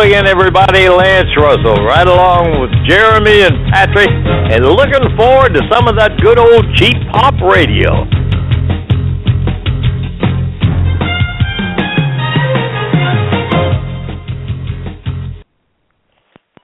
[0.00, 0.88] Again, everybody.
[0.88, 6.16] Lance Russell, right along with Jeremy and Patrick, and looking forward to some of that
[6.24, 8.08] good old cheap pop radio.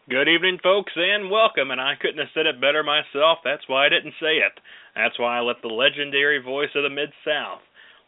[0.09, 1.71] Good evening, folks, and welcome.
[1.71, 3.45] And I couldn't have said it better myself.
[3.45, 4.57] That's why I didn't say it.
[4.97, 7.61] That's why I let the legendary voice of the Mid South,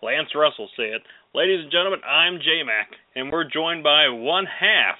[0.02, 1.02] Lance Russell, say it.
[1.34, 4.96] Ladies and gentlemen, I'm J Mac, and we're joined by one half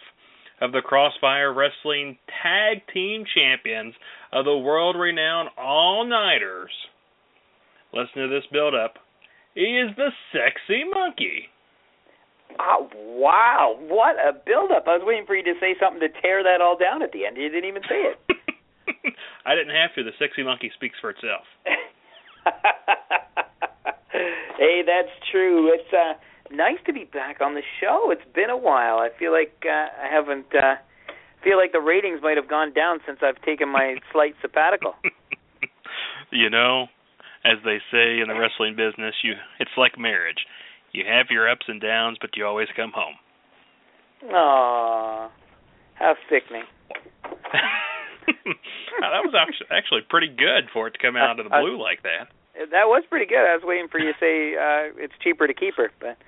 [0.60, 3.94] of the Crossfire Wrestling Tag Team Champions
[4.32, 6.70] of the world renowned All Nighters.
[7.92, 8.94] Listen to this build up.
[9.54, 11.48] He is the Sexy Monkey.
[12.60, 13.76] Oh, wow.
[13.78, 14.84] What a build up.
[14.86, 17.26] I was waiting for you to say something to tear that all down at the
[17.26, 17.36] end.
[17.36, 18.18] You didn't even say it.
[19.46, 20.04] I didn't have to.
[20.04, 21.44] The Sexy Monkey speaks for itself.
[24.58, 25.72] hey, that's true.
[25.72, 26.14] It's uh
[26.50, 28.10] nice to be back on the show.
[28.10, 28.98] It's been a while.
[28.98, 30.76] I feel like uh, I haven't uh
[31.42, 34.94] feel like the ratings might have gone down since I've taken my slight sabbatical.
[36.30, 36.86] you know,
[37.44, 40.46] as they say in the wrestling business, you it's like marriage.
[40.92, 43.14] You have your ups and downs, but you always come home.
[44.24, 45.30] Aww,
[45.94, 46.64] how sickening.
[49.00, 52.02] that was actually actually pretty good for it to come out of the blue like
[52.02, 52.28] that.
[52.70, 53.46] That was pretty good.
[53.46, 56.18] I was waiting for you to say uh it's cheaper to keep her, but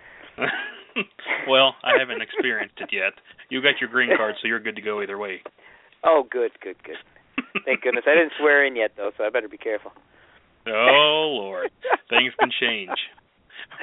[1.49, 3.13] well, I haven't experienced it yet.
[3.49, 5.43] You got your green card, so you're good to go either way.
[6.05, 6.97] Oh, good, good, good.
[7.65, 8.05] Thank goodness.
[8.07, 9.93] I didn't swear in yet though, so I better be careful.
[10.67, 11.71] Oh Lord,
[12.09, 12.91] things can change.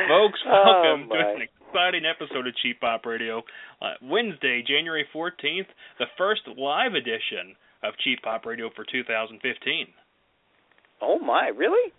[0.07, 1.31] Folks, Oh, welcome to my.
[1.31, 3.41] an exciting episode of Cheap Pop Radio.
[3.81, 5.67] Uh, Wednesday, January 14th,
[5.99, 9.87] the first live edition of Cheap Pop Radio for 2015.
[11.01, 11.91] Oh my, really?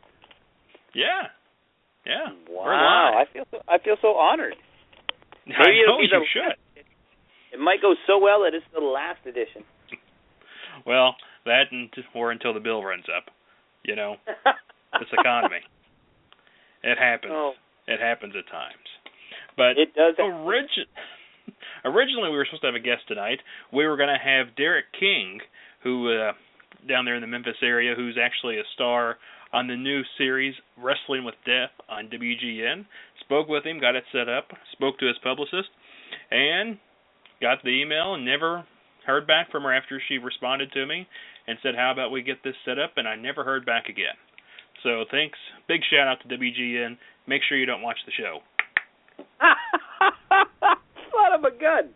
[0.94, 1.28] Yeah.
[2.08, 2.32] Yeah.
[2.48, 3.12] Wow.
[3.20, 4.54] I feel so I feel so honored.
[5.46, 6.82] I Maybe it'll be you the should.
[7.52, 9.64] It might go so well that it's the last edition.
[10.86, 13.24] Well, that and or until the bill runs up.
[13.82, 14.14] You know,
[14.98, 15.60] this economy.
[16.84, 17.32] It happens.
[17.34, 17.52] oh,
[17.88, 18.86] It happens at times.
[19.56, 20.14] But it does.
[20.18, 20.86] origin
[21.84, 23.40] originally we were supposed to have a guest tonight.
[23.72, 25.40] We were going to have Derrick King,
[25.82, 26.32] who uh,
[26.88, 29.16] down there in the Memphis area, who's actually a star
[29.52, 32.84] on the new series Wrestling with Death on WGN.
[33.20, 35.68] Spoke with him, got it set up, spoke to his publicist,
[36.30, 36.78] and
[37.40, 38.64] got the email and never
[39.06, 41.06] heard back from her after she responded to me
[41.46, 44.16] and said, "How about we get this set up?" And I never heard back again.
[44.82, 46.96] So thanks, big shout out to WGN.
[47.26, 48.40] Make sure you don't watch the show.
[50.28, 51.90] Son of a gun.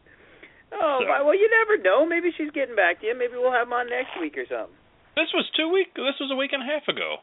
[0.73, 1.23] Oh So- my!
[1.23, 2.07] Well, you never know.
[2.07, 3.15] Maybe she's getting back to you.
[3.17, 4.75] Maybe we'll have him on next week or something.
[5.17, 5.93] This was two week.
[5.95, 7.17] This was a week and a half ago,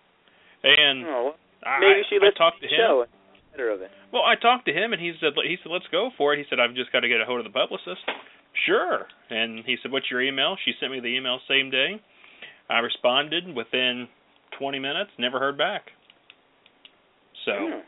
[0.63, 1.33] and Oh,
[1.63, 2.77] I, maybe she I listened talked to him.
[2.77, 3.05] show.
[3.53, 3.91] and of it.
[4.13, 6.39] Well, I talked to him, and he said he said let's go for it.
[6.39, 8.01] He said I've just got to get a hold of the publicist.
[8.65, 9.05] Sure.
[9.29, 11.99] And he said, "What's your email?" She sent me the email same day.
[12.69, 14.07] I responded within
[14.59, 15.09] 20 minutes.
[15.17, 15.91] Never heard back.
[17.45, 17.79] So Hmm.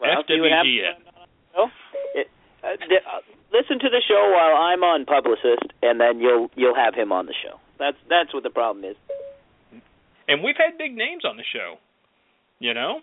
[0.00, 0.40] Well, see FWGN.
[0.42, 0.66] when I'm
[1.16, 1.70] on the show.
[2.14, 2.26] It,
[2.62, 3.20] uh, the, uh,
[3.52, 7.26] listen to the show while I'm on publicist, and then you'll you'll have him on
[7.26, 7.58] the show.
[7.78, 8.96] That's that's what the problem is.
[10.28, 11.76] And we've had big names on the show.
[12.58, 13.00] You know,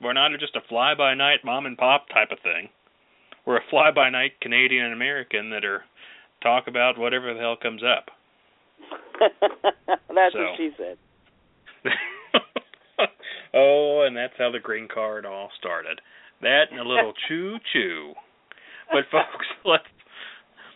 [0.00, 2.68] we're not just a fly by night mom and pop type of thing.
[3.46, 5.82] We're a fly by night Canadian and American that are
[6.42, 8.06] talk about whatever the hell comes up.
[10.08, 10.38] that's So.
[10.40, 10.98] what she said.
[13.54, 16.00] oh, and that's how the green card all started.
[16.40, 18.12] That and a little choo choo.
[18.92, 19.84] But folks, let's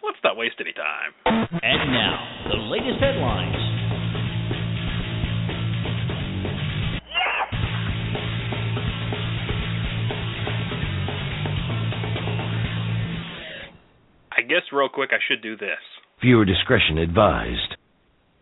[0.03, 1.13] let's not waste any time.
[1.63, 3.66] And now, the latest headlines.
[14.49, 15.83] Guess real quick I should do this.
[16.23, 17.77] Viewer discretion advised.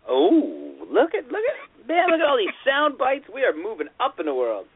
[0.09, 2.11] Oh, look at look at man!
[2.11, 3.25] Look at all these sound bites.
[3.33, 4.67] We are moving up in the world.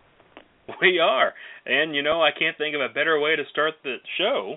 [0.82, 1.32] We are.
[1.64, 4.56] And you know, I can't think of a better way to start the show.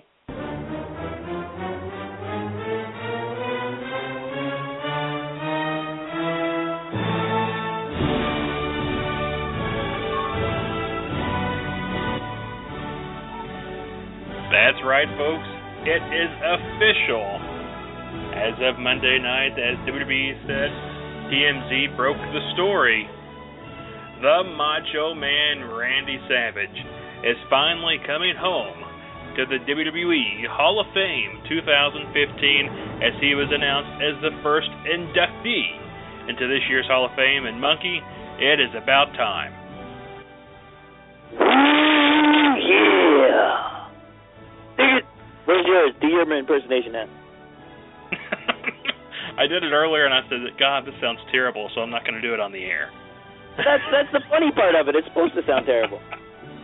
[14.52, 15.51] That's right, folks.
[15.84, 17.26] It is official.
[18.32, 20.70] As of Monday night, as WWE said,
[21.28, 23.08] TMZ broke the story
[24.22, 26.78] the Macho Man Randy Savage
[27.26, 28.78] is finally coming home
[29.34, 36.30] to the WWE Hall of Fame 2015 as he was announced as the first inductee
[36.30, 37.50] into this year's Hall of Fame.
[37.50, 37.98] And Monkey,
[38.38, 39.50] it is about time.
[41.42, 43.11] Mm,
[45.46, 45.54] Yeah.
[45.54, 45.92] Do your, where's yours?
[46.00, 47.08] Do your impersonation now.
[49.38, 52.14] I did it earlier, and I said, "God, this sounds terrible," so I'm not going
[52.14, 52.90] to do it on the air.
[53.56, 54.96] That's that's the funny part of it.
[54.96, 56.00] It's supposed to sound terrible.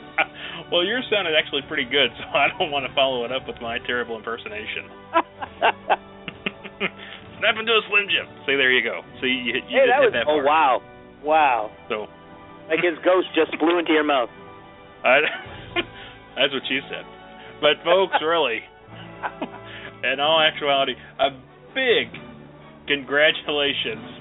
[0.72, 3.60] well, yours sounded actually pretty good, so I don't want to follow it up with
[3.60, 4.88] my terrible impersonation.
[7.38, 8.26] Snap into a Slim Jim.
[8.46, 9.02] See, there you go.
[9.20, 10.82] See, you, you hey, did that was that oh wow,
[11.22, 11.70] wow.
[11.88, 12.08] So,
[12.68, 14.30] Like his ghost just flew into your mouth.
[15.04, 15.20] I,
[16.36, 17.04] that's what you said.
[17.60, 18.60] But folks, really,
[20.04, 21.30] in all actuality, a
[21.74, 22.06] big
[22.86, 24.18] congratulations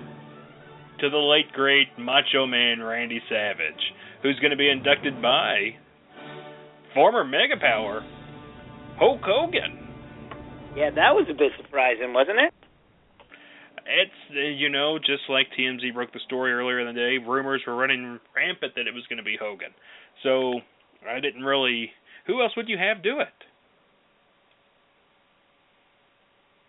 [0.99, 3.93] to the late great Macho Man Randy Savage,
[4.23, 5.75] who's going to be inducted by
[6.93, 8.01] former Mega Power
[8.97, 9.87] Hulk Hogan.
[10.75, 12.53] Yeah, that was a bit surprising, wasn't it?
[13.85, 17.61] It's uh, you know just like TMZ broke the story earlier in the day, rumors
[17.65, 19.71] were running rampant that it was going to be Hogan.
[20.23, 20.59] So
[21.07, 21.91] I didn't really.
[22.27, 23.33] Who else would you have do it?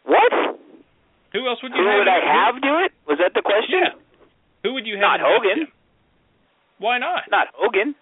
[0.04, 0.32] What?
[1.32, 1.98] Who else would you Who have?
[1.98, 2.92] would I have do it?
[3.06, 3.80] Was that the question?
[3.82, 3.98] Yeah.
[4.64, 5.02] Who would you have?
[5.02, 5.68] Not Hogan.
[6.78, 7.24] Why not?
[7.30, 7.94] Not Hogan.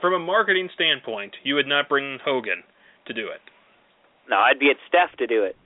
[0.00, 2.62] From a marketing standpoint, you would not bring Hogan
[3.06, 3.40] to do it.
[4.30, 5.56] No, I'd be at Steph to do it.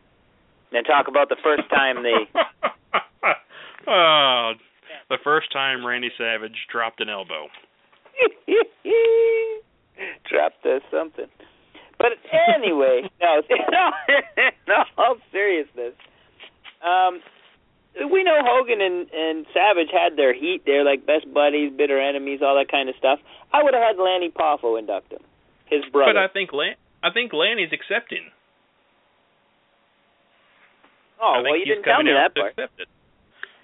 [0.73, 2.41] And talk about the first time they.
[3.91, 4.53] oh,
[5.11, 7.49] the first time Randy Savage dropped an elbow.
[10.29, 11.27] dropped uh, something.
[11.99, 12.13] But
[12.57, 13.91] anyway, no, no,
[14.37, 15.95] in all seriousness,
[16.83, 17.21] um,
[18.11, 20.63] we know Hogan and and Savage had their heat.
[20.67, 23.21] They're like best buddies, bitter enemies, all that kind of stuff.
[23.53, 25.23] I would have had Lanny Poffo induct him,
[25.67, 26.15] his brother.
[26.15, 28.27] But I think Lan- I think Lanny's accepting.
[31.21, 32.59] oh well, you didn't tell me that part.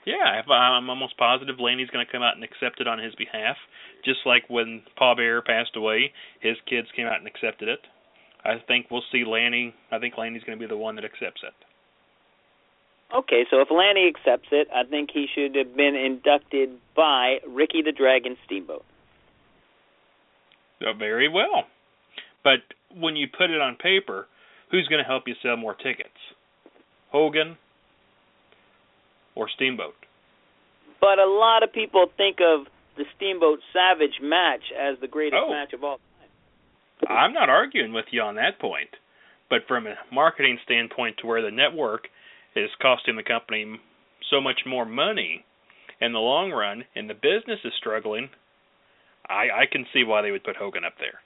[0.07, 3.57] Yeah, I'm almost positive Lanny's going to come out and accept it on his behalf,
[4.05, 7.81] just like when Paul Bearer passed away, his kids came out and accepted it.
[8.45, 9.75] I think we'll see Lanny.
[9.91, 11.55] I think Lanny's going to be the one that accepts it.
[13.15, 17.83] Okay, so if Lanny accepts it, I think he should have been inducted by Ricky
[17.83, 18.85] the Dragon Steamboat.
[20.81, 21.65] Uh, very well.
[22.45, 22.61] But
[22.95, 24.27] when you put it on paper,
[24.71, 26.11] who's going to help you sell more tickets?
[27.11, 27.57] Hogan
[29.35, 29.95] or Steamboat?
[31.01, 32.67] But a lot of people think of
[32.99, 35.51] the Steamboat Savage match as the greatest Oh.
[35.51, 35.99] match of all.
[37.07, 37.17] Time.
[37.17, 38.91] I'm not arguing with you on that point.
[39.49, 42.11] But from a marketing standpoint, to where the network
[42.55, 43.81] is costing the company
[44.29, 45.45] so much more money
[46.01, 48.29] in the long run, and the business is struggling,
[49.29, 51.23] I I can see why they would put Hogan up there.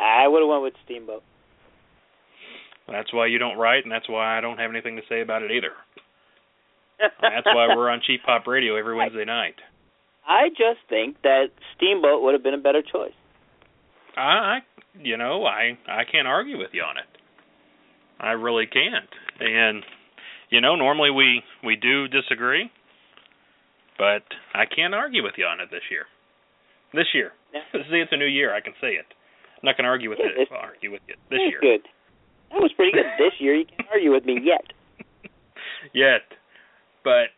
[0.00, 1.22] I would have went with Steamboat.
[2.88, 5.42] That's why you don't write, and that's why I don't have anything to say about
[5.42, 5.72] it either.
[6.98, 9.54] That's why we're on Cheap Pop Radio every Wednesday night.
[10.26, 11.46] I just think that
[11.76, 13.12] Steamboat would have been a better choice.
[14.16, 14.58] I, I
[15.00, 17.06] you know, I I can't argue with you on it.
[18.20, 19.08] I really can't.
[19.40, 19.84] And
[20.50, 22.70] you know, normally we we do disagree,
[23.96, 24.22] but
[24.54, 26.06] I can't argue with you on it this year.
[26.92, 27.32] This year.
[27.54, 27.60] Yeah.
[27.90, 28.54] See, it's a new year.
[28.54, 29.06] I can say it.
[29.56, 30.36] I'm not going to argue with Yeah, it.
[30.38, 31.58] this- Argue with you this year.
[31.60, 31.80] good.
[32.50, 33.54] That was pretty good this year.
[33.54, 34.72] You can't argue with me yet.
[35.92, 36.22] Yet,
[37.04, 37.28] but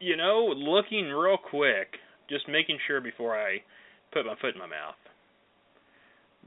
[0.00, 1.96] you know, looking real quick,
[2.30, 3.58] just making sure before I
[4.12, 4.94] put my foot in my mouth.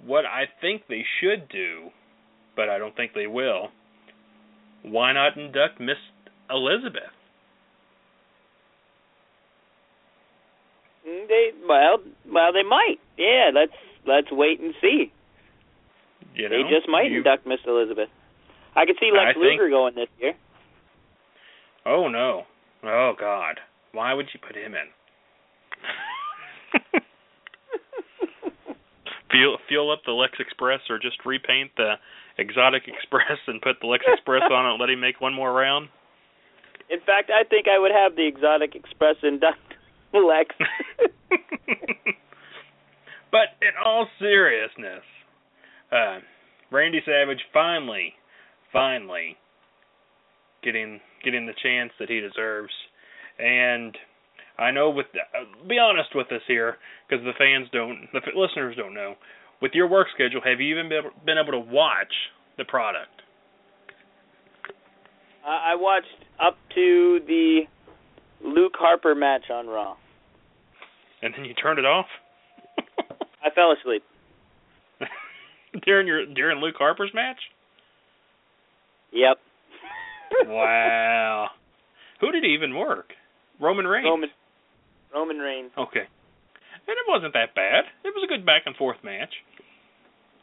[0.05, 1.89] What I think they should do,
[2.55, 3.69] but I don't think they will.
[4.83, 5.97] Why not induct Miss
[6.49, 7.11] Elizabeth?
[11.07, 11.97] Mm, They well,
[12.31, 12.97] well, they might.
[13.17, 13.73] Yeah, let's
[14.05, 15.11] let's wait and see.
[16.35, 18.09] You know, they just might you- induct Miss Elizabeth.
[18.75, 20.33] I could see Lex I think- Luger going this year.
[21.85, 22.43] Oh no!
[22.83, 23.59] Oh God!
[23.93, 24.87] Why would you put him in?
[29.31, 31.95] fuel fuel up the Lex Express, or just repaint the
[32.37, 35.51] Exotic Express and put the Lex Express on it and let him make one more
[35.51, 35.89] round.
[36.89, 39.59] In fact, I think I would have the Exotic Express induct
[40.13, 40.55] Lex.
[43.31, 45.03] but in all seriousness,
[45.91, 46.19] uh,
[46.69, 48.13] Randy Savage finally,
[48.71, 49.37] finally
[50.63, 52.73] getting getting the chance that he deserves,
[53.39, 53.95] and
[54.57, 58.33] I know with uh, be honest with us here because the fans don't, the f-
[58.35, 59.15] listeners don't know.
[59.61, 62.13] With your work schedule, have you even been, been able to watch
[62.57, 63.21] the product?
[65.45, 66.07] I I watched
[66.39, 67.61] up to the
[68.43, 69.95] Luke Harper match on Raw.
[71.21, 72.07] And then you turned it off
[73.43, 74.03] I fell asleep.
[75.85, 77.39] during your during Luke Harper's match.
[79.11, 79.37] Yep.
[80.47, 81.47] Wow.
[82.19, 83.13] Who did he even work?
[83.59, 84.05] Roman Reigns.
[84.05, 84.29] Roman
[85.13, 85.71] Roman Reigns.
[85.77, 86.05] Okay.
[86.87, 87.85] And it wasn't that bad.
[88.03, 89.33] It was a good back and forth match.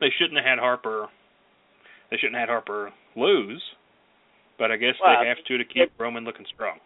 [0.00, 1.08] They shouldn't have had Harper
[2.10, 3.62] they shouldn't have had Harper lose,
[4.58, 6.78] but I guess Well, they have to to keep Roman looking strong.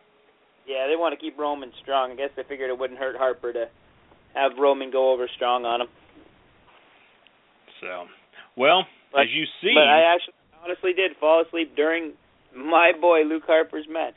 [0.67, 2.11] Yeah, they want to keep Roman strong.
[2.13, 3.67] I guess they figured it wouldn't hurt Harper to
[4.35, 5.89] have Roman go over strong on him.
[7.81, 8.07] So,
[8.57, 12.15] well, But- as you see, But I actually honestly did fall asleep during
[12.57, 14.15] my boy Luke Harper's match.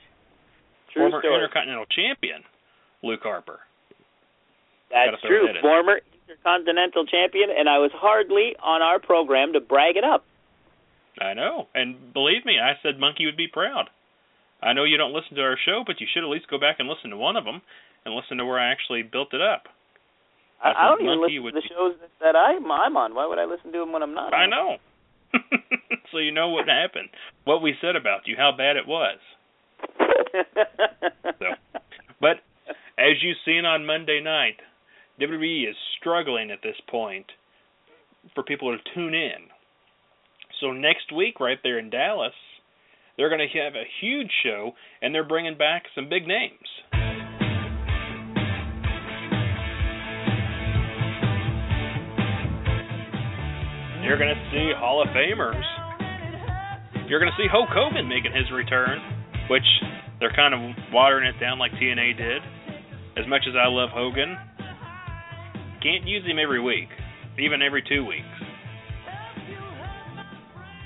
[0.93, 1.35] True former story.
[1.35, 2.41] Intercontinental Champion
[3.03, 3.59] Luke Harper.
[4.89, 5.47] That's true.
[5.53, 5.61] that.
[5.61, 10.25] Former Intercontinental Champion, and I was hardly on our program to brag it up.
[11.19, 13.89] I know, and believe me, I said Monkey would be proud.
[14.61, 16.77] I know you don't listen to our show, but you should at least go back
[16.79, 17.61] and listen to one of them
[18.03, 19.67] and listen to where I actually built it up.
[20.63, 23.13] I, I I don't even Monkey listen to the shows that, that I'm, I'm on.
[23.15, 24.33] Why would I listen to them when I'm not?
[24.33, 24.77] I know.
[26.11, 27.09] so you know what happened,
[27.43, 29.17] what we said about you, how bad it was.
[31.39, 31.45] So,
[32.21, 32.37] But
[32.97, 34.57] as you've seen on Monday night,
[35.19, 37.25] WWE is struggling at this point
[38.33, 39.49] for people to tune in.
[40.59, 42.33] So next week, right there in Dallas,
[43.17, 47.04] they're going to have a huge show, and they're bringing back some big names.
[54.05, 55.65] You're going to see Hall of Famers.
[57.09, 59.01] You're going to see Hulk Hogan making his return,
[59.49, 59.65] which
[60.19, 60.59] they're kind of
[60.93, 62.41] watering it down like TNA did.
[63.17, 64.37] As much as I love Hogan,
[65.81, 66.89] can't use him every week,
[67.39, 68.29] even every two weeks.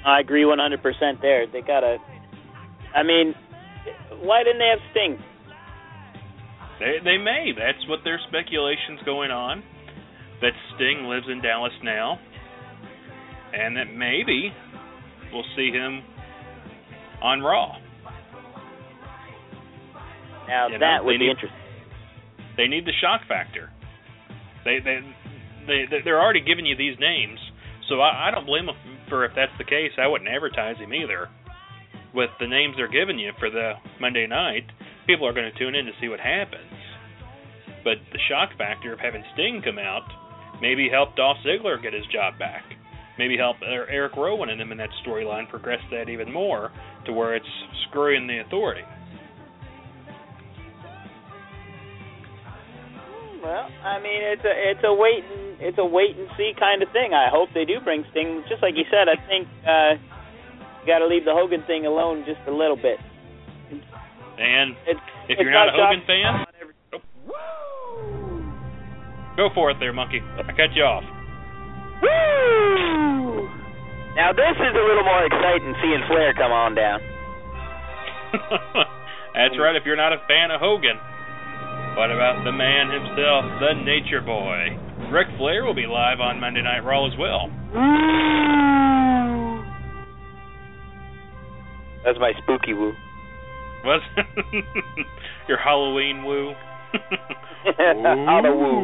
[0.05, 0.79] I agree 100%
[1.21, 1.45] there.
[1.51, 1.97] They gotta.
[2.95, 3.35] I mean,
[4.21, 5.17] why didn't they have Sting?
[6.79, 7.51] They they may.
[7.51, 9.61] That's what their speculation's going on.
[10.41, 12.17] That Sting lives in Dallas now,
[13.53, 14.53] and that maybe
[15.33, 16.01] we'll see him
[17.21, 17.77] on Raw.
[20.47, 21.59] Now You know, that would be need- interesting.
[22.57, 23.69] They need the shock factor.
[24.65, 24.99] They they
[25.67, 27.39] they they- they're already giving you these names,
[27.87, 28.75] so I, I don't blame them
[29.07, 29.91] for if that's the case.
[29.97, 31.29] I wouldn't advertise him either.
[32.13, 34.65] With the names they're giving you for the Monday night,
[35.05, 36.73] people are going to tune in to see what happens.
[37.83, 40.03] But the shock factor of having Sting come out
[40.59, 42.63] maybe help Dolph Ziggler get his job back.
[43.19, 46.71] Maybe help Er- Eric Rowan and them in that storyline progress that even more
[47.05, 47.45] to where it's
[47.89, 48.83] screwing the authority.
[53.43, 56.81] Well, I mean, it's a it's a wait and it's a wait and see kind
[56.81, 57.13] of thing.
[57.13, 58.43] I hope they do bring Sting.
[58.47, 59.99] Just like you said, I think uh,
[60.79, 62.99] you got to leave the Hogan thing alone just a little bit.
[64.39, 66.75] And It's, if it's you're not a Hogan fan, Not every-
[69.35, 70.19] Go for it there, monkey.
[70.37, 71.03] I cut you off.
[72.01, 73.49] Woo!
[74.15, 76.99] Now this is a little more exciting seeing Flair come on down.
[79.33, 80.97] That's right, if you're not a fan of Hogan.
[81.97, 84.77] What about the man himself, the Nature Boy?
[85.11, 87.49] Ric Flair will be live on Monday Night Raw as well.
[92.05, 92.93] That's my spooky woo.
[93.83, 94.01] Was
[95.47, 96.53] your Halloween woo?
[97.79, 98.81] Auto woo.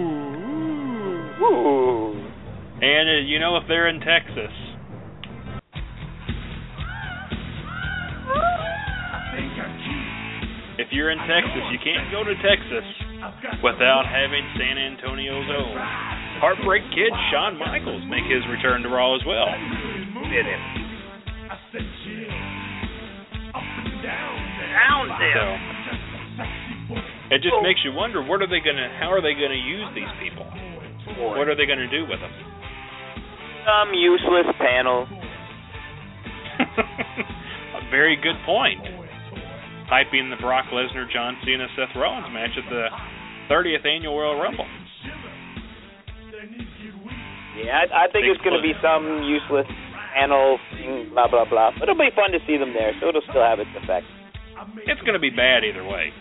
[1.39, 2.31] Woo.
[2.81, 4.51] And uh, you know if they're in Texas,
[10.77, 12.83] if you're in Texas, you can't go to Texas
[13.63, 15.75] without having San Antonio's own.
[16.43, 19.47] Heartbreak Kid Shawn Michaels make his return to Raw as well.
[20.27, 20.59] Did it.
[25.31, 25.47] So
[27.31, 30.11] it just makes you wonder what are they gonna how are they gonna use these
[30.19, 30.45] people?
[31.17, 32.54] What are they gonna do with them?
[33.65, 35.07] Some useless panel.
[37.75, 38.79] A very good point.
[39.89, 42.87] Hyping the Brock Lesnar, John Cena, Seth Rollins match at the
[43.51, 44.65] 30th annual Royal Rumble.
[47.57, 49.67] Yeah, I, I think Big it's going to be some useless
[50.15, 50.57] panel
[51.11, 51.71] blah blah blah.
[51.75, 54.07] But it'll be fun to see them there, so it'll still have its effect.
[54.87, 56.15] It's gonna be bad either way.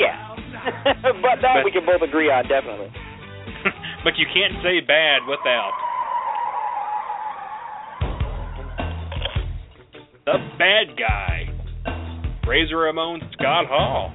[0.00, 0.16] Yeah.
[1.20, 2.88] but that But- we can both agree on, definitely.
[4.04, 5.72] but you can't say bad without
[10.26, 11.46] the bad guy,
[12.46, 14.12] Razor Ramon Scott Hall,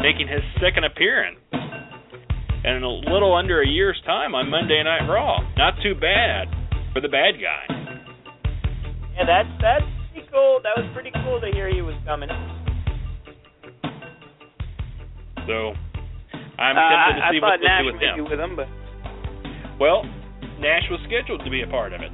[0.00, 1.38] making his second appearance
[2.64, 5.40] in a little under a year's time on Monday Night Raw.
[5.56, 6.48] Not too bad
[6.92, 7.64] for the bad guy.
[9.16, 10.60] Yeah, that's that's pretty cool.
[10.62, 12.28] That was pretty cool to hear he was coming.
[15.48, 15.72] So
[16.60, 18.24] I'm Uh, tempted to I, see I what they do with him.
[18.30, 18.68] with him, but
[19.80, 20.04] Well,
[20.60, 22.12] Nash was scheduled to be a part of it,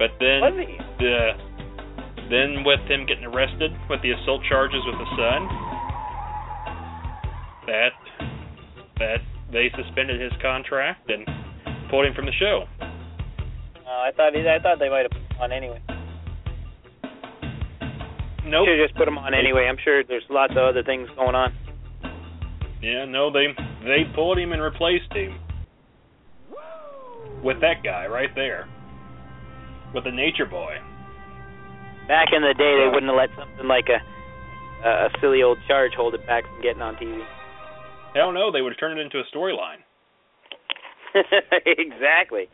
[0.00, 0.40] but then
[0.96, 1.36] the
[2.32, 5.40] then with him getting arrested with the assault charges with the son,
[7.66, 7.92] that
[8.96, 9.20] that
[9.52, 11.28] they suspended his contract and
[11.90, 12.64] pulled him from the show.
[12.80, 15.82] Oh, I thought he, I thought they might have put him on anyway.
[18.46, 18.66] Nope.
[18.66, 19.66] Should just put him on anyway.
[19.68, 21.52] I'm sure there's lots of other things going on.
[22.80, 23.48] Yeah, no, they
[23.84, 25.38] they pulled him and replaced him
[27.44, 28.66] with that guy right there,
[29.94, 30.76] with the Nature Boy.
[32.08, 34.00] Back in the day, they wouldn't have let something like a
[34.86, 37.20] a silly old charge hold it back from getting on TV.
[38.14, 39.84] Hell no, they would have turned it into a storyline.
[41.66, 42.48] exactly.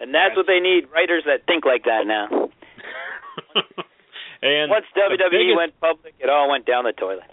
[0.00, 2.26] And that's what they need writers that think like that now.
[4.42, 7.24] and Once WWE biggest- went public, it all went down the toilet.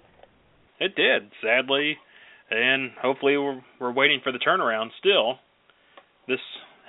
[0.80, 1.98] It did, sadly,
[2.52, 5.36] and hopefully we're we're waiting for the turnaround still.
[6.28, 6.40] This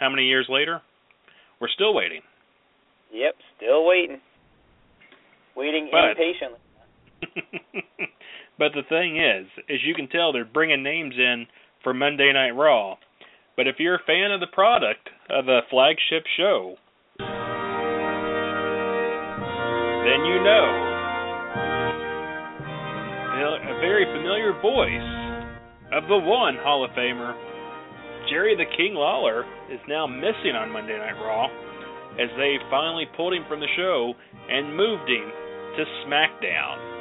[0.00, 0.82] how many years later?
[1.60, 2.20] We're still waiting.
[3.12, 4.20] Yep, still waiting.
[5.56, 6.58] Waiting But- impatiently.
[8.58, 11.46] but the thing is, as you can tell, they're bringing names in
[11.82, 12.96] for Monday Night Raw.
[13.56, 16.76] But if you're a fan of the product of the flagship show,
[20.04, 20.86] then you know
[23.76, 25.04] a very familiar voice
[25.92, 27.34] of the one Hall of Famer,
[28.28, 31.46] Jerry the King Lawler, is now missing on Monday Night Raw
[32.18, 34.14] as they finally pulled him from the show
[34.48, 35.30] and moved him
[35.76, 36.96] to SmackDown.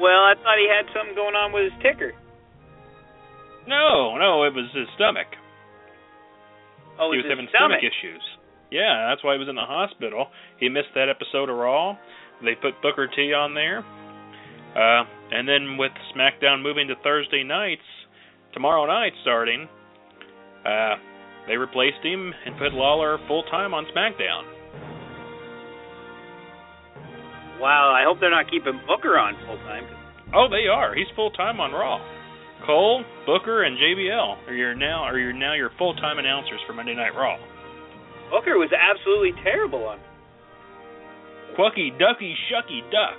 [0.00, 2.12] Well, I thought he had something going on with his ticker.
[3.66, 5.26] No, no, it was his stomach.
[6.98, 7.82] Oh, he was having stomach.
[7.82, 8.22] issues.
[8.70, 10.28] Yeah, that's why he was in the hospital.
[10.58, 11.96] He missed that episode of Raw.
[12.42, 13.84] They put Booker T on there.
[14.74, 17.82] Uh, and then with SmackDown moving to Thursday nights,
[18.52, 19.68] tomorrow night starting,
[20.64, 20.96] uh,
[21.46, 24.44] they replaced him and put Lawler full time on SmackDown.
[27.60, 29.84] Wow, I hope they're not keeping Booker on full time.
[30.34, 30.94] Oh, they are.
[30.94, 31.98] He's full time on Raw.
[32.66, 36.72] Cole, Booker, and JBL are your now are your now your full time announcers for
[36.72, 37.38] Monday Night Raw.
[38.30, 39.98] Booker was absolutely terrible on.
[41.56, 43.18] Quucky, Ducky, Shucky, Duck.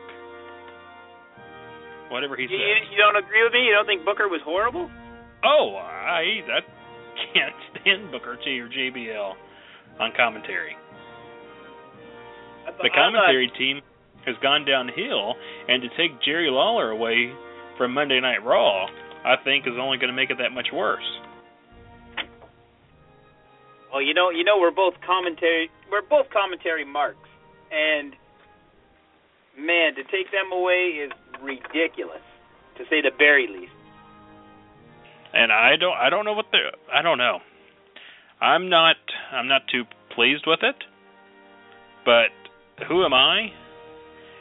[2.09, 2.89] Whatever he You, you, says.
[2.91, 3.65] you don't agree with me?
[3.65, 4.89] You don't think Booker was horrible?
[5.45, 6.63] Oh, I that
[7.33, 9.33] can't stand Booker T or JBL
[9.99, 10.75] on commentary.
[12.81, 13.81] The commentary team
[14.25, 15.33] has gone downhill,
[15.67, 17.31] and to take Jerry Lawler away
[17.77, 18.85] from Monday Night Raw,
[19.25, 21.03] I think is only going to make it that much worse.
[23.91, 25.69] Well, you know, you know, we're both commentary.
[25.91, 27.27] We're both commentary marks,
[27.71, 28.13] and
[29.57, 32.21] man, to take them away is ridiculous,
[32.77, 33.71] to say the very least.
[35.33, 36.59] And I don't I don't know what the
[36.93, 37.39] I don't know.
[38.41, 38.95] I'm not
[39.31, 39.83] I'm not too
[40.15, 40.75] pleased with it.
[42.05, 42.31] But
[42.87, 43.47] who am I?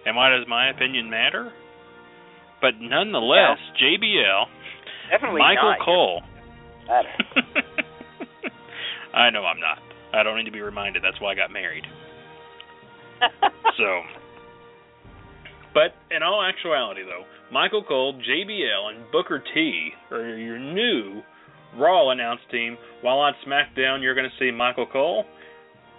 [0.06, 1.52] And why does my opinion matter?
[2.60, 4.44] But nonetheless, JBL,
[5.10, 5.74] Definitely Michael.
[5.84, 6.22] Cole.
[9.14, 9.78] I know I'm not.
[10.12, 11.02] I don't need to be reminded.
[11.02, 11.84] That's why I got married.
[13.76, 14.00] So,
[15.78, 21.22] but in all actuality, though, Michael Cole, JBL, and Booker T are your new
[21.76, 22.76] Raw announce team.
[23.02, 25.24] While on SmackDown, you're going to see Michael Cole,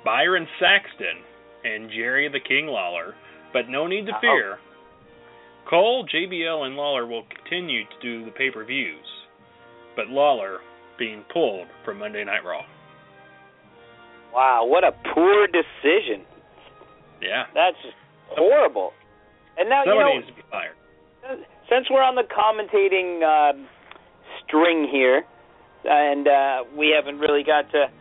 [0.04, 1.24] Byron Saxton,
[1.64, 3.14] and Jerry the King Lawler.
[3.54, 4.20] But no need to Uh-oh.
[4.22, 4.58] fear.
[5.70, 9.06] Cole, JBL, and Lawler will continue to do the pay per views,
[9.96, 10.58] but Lawler
[10.98, 12.64] being pulled from Monday Night Raw.
[14.34, 16.26] wow, what a poor decision.
[17.22, 17.44] Yeah.
[17.54, 17.78] That's
[18.30, 18.92] horrible.
[19.60, 20.80] And now you know, needs to be fired.
[21.68, 23.68] since we're on the commentating um,
[24.48, 25.28] string here,
[25.84, 27.92] and uh, we haven't really got to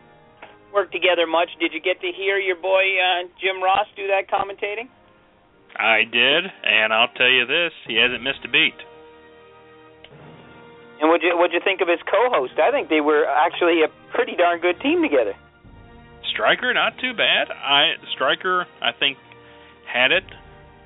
[0.73, 4.31] work together much, did you get to hear your boy uh, Jim Ross do that
[4.31, 4.87] commentating?
[5.75, 8.79] I did, and I'll tell you this: he hasn't missed a beat.
[10.99, 12.55] And what'd you what'd you think of his co-host?
[12.59, 15.35] I think they were actually a pretty darn good team together.
[16.31, 17.51] Striker, not too bad.
[17.51, 19.17] I Striker, I think,
[19.87, 20.23] had it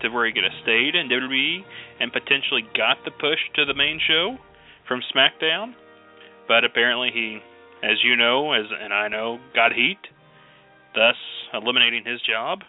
[0.04, 1.64] to where he could have stayed in WWE
[2.00, 4.38] and potentially got the push to the main show
[4.88, 5.74] from SmackDown,
[6.48, 7.40] but apparently he,
[7.84, 10.00] as you know, as and I know, got heat,
[10.94, 11.16] thus
[11.54, 12.60] eliminating his job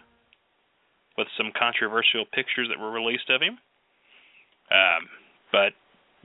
[1.17, 3.57] with some controversial pictures that were released of him.
[4.71, 5.07] Um,
[5.51, 5.73] but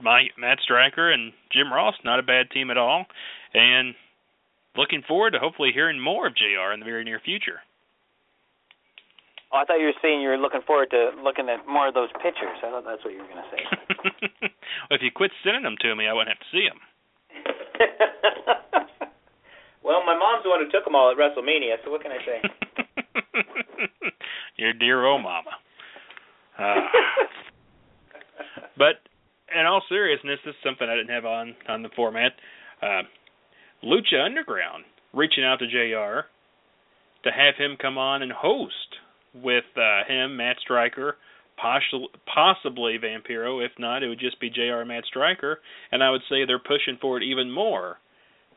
[0.01, 3.05] my Matt Striker and Jim Ross, not a bad team at all,
[3.53, 3.95] and
[4.75, 7.59] looking forward to hopefully hearing more of JR in the very near future.
[9.51, 11.93] Oh, I thought you were saying you were looking forward to looking at more of
[11.93, 12.55] those pictures.
[12.63, 13.61] I thought that's what you were going to say.
[14.87, 16.79] well, if you quit sending them to me, I wouldn't have to see them.
[19.83, 22.23] well, my mom's the one who took them all at WrestleMania, so what can I
[22.23, 22.39] say?
[24.55, 25.51] Your dear old mama.
[26.57, 26.87] Uh,
[28.77, 29.03] but
[29.53, 32.31] in all seriousness, this is something I didn't have on on the format.
[32.81, 33.03] Uh,
[33.83, 36.23] Lucha Underground reaching out to JR
[37.23, 38.95] to have him come on and host
[39.33, 41.17] with uh, him, Matt Striker,
[41.57, 43.63] possibly Vampiro.
[43.63, 45.59] If not, it would just be JR Matt Striker.
[45.91, 47.97] And I would say they're pushing for it even more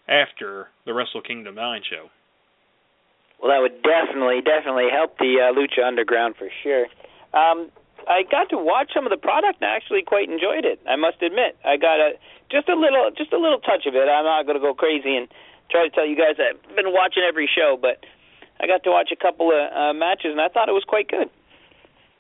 [0.08, 2.08] after the Wrestle Kingdom 9 show.
[3.40, 6.87] Well, that would definitely, definitely help the uh, Lucha Underground for sure.
[7.34, 7.70] Um,
[8.08, 10.80] I got to watch some of the product and I actually quite enjoyed it.
[10.88, 12.12] I must admit, I got a
[12.52, 14.06] just a little, just a little touch of it.
[14.06, 15.28] I'm not going to go crazy and
[15.70, 18.04] try to tell you guys I've been watching every show, but
[18.61, 21.09] I got to watch a couple of uh, matches and I thought it was quite
[21.09, 21.29] good.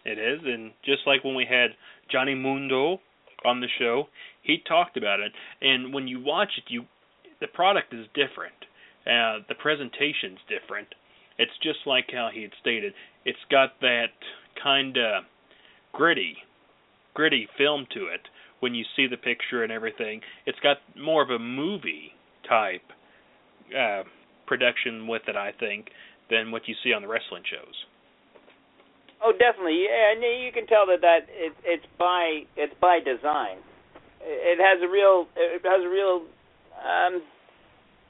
[0.04, 1.70] It is, and just like when we had
[2.12, 3.00] Johnny Mundo
[3.44, 4.08] on the show,
[4.42, 5.32] he talked about it.
[5.62, 6.84] And when you watch it, you
[7.40, 8.54] the product is different.
[9.06, 10.88] Uh, the presentation's different.
[11.38, 12.92] It's just like how he had stated.
[13.24, 14.12] It's got that
[14.62, 15.24] kind of
[15.92, 16.36] gritty,
[17.12, 18.20] gritty film to it
[18.60, 20.20] when you see the picture and everything.
[20.46, 22.12] It's got more of a movie
[22.48, 22.82] type
[23.76, 24.02] uh,
[24.46, 25.88] production with it, I think,
[26.30, 27.74] than what you see on the wrestling shows.
[29.24, 29.88] Oh, definitely.
[29.88, 33.58] Yeah, and you can tell that that it, it's by it's by design.
[34.20, 36.28] It has a real it has a real
[36.76, 37.24] um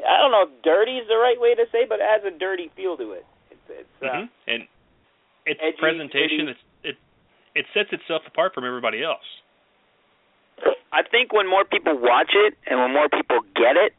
[0.03, 2.37] I don't know if dirty is the right way to say, but it has a
[2.37, 3.27] dirty feel to it.
[3.50, 4.50] It's it's uh, mm-hmm.
[4.50, 4.62] and
[5.46, 6.96] its edgy, presentation it's, it
[7.55, 9.27] it sets itself apart from everybody else.
[10.90, 13.94] I think when more people watch it and when more people get it,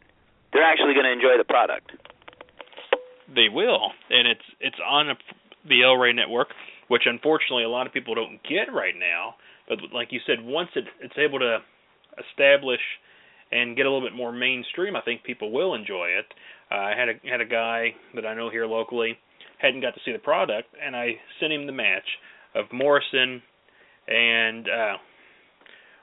[0.51, 1.91] they're actually going to enjoy the product.
[3.33, 5.15] They will, and it's it's on a,
[5.67, 6.49] the El Rey network,
[6.87, 9.35] which unfortunately a lot of people don't get right now.
[9.67, 11.57] But like you said, once it, it's able to
[12.29, 12.81] establish
[13.51, 16.25] and get a little bit more mainstream, I think people will enjoy it.
[16.71, 19.17] Uh, I had a had a guy that I know here locally
[19.59, 22.05] hadn't got to see the product, and I sent him the match
[22.53, 23.41] of Morrison
[24.07, 24.95] and uh,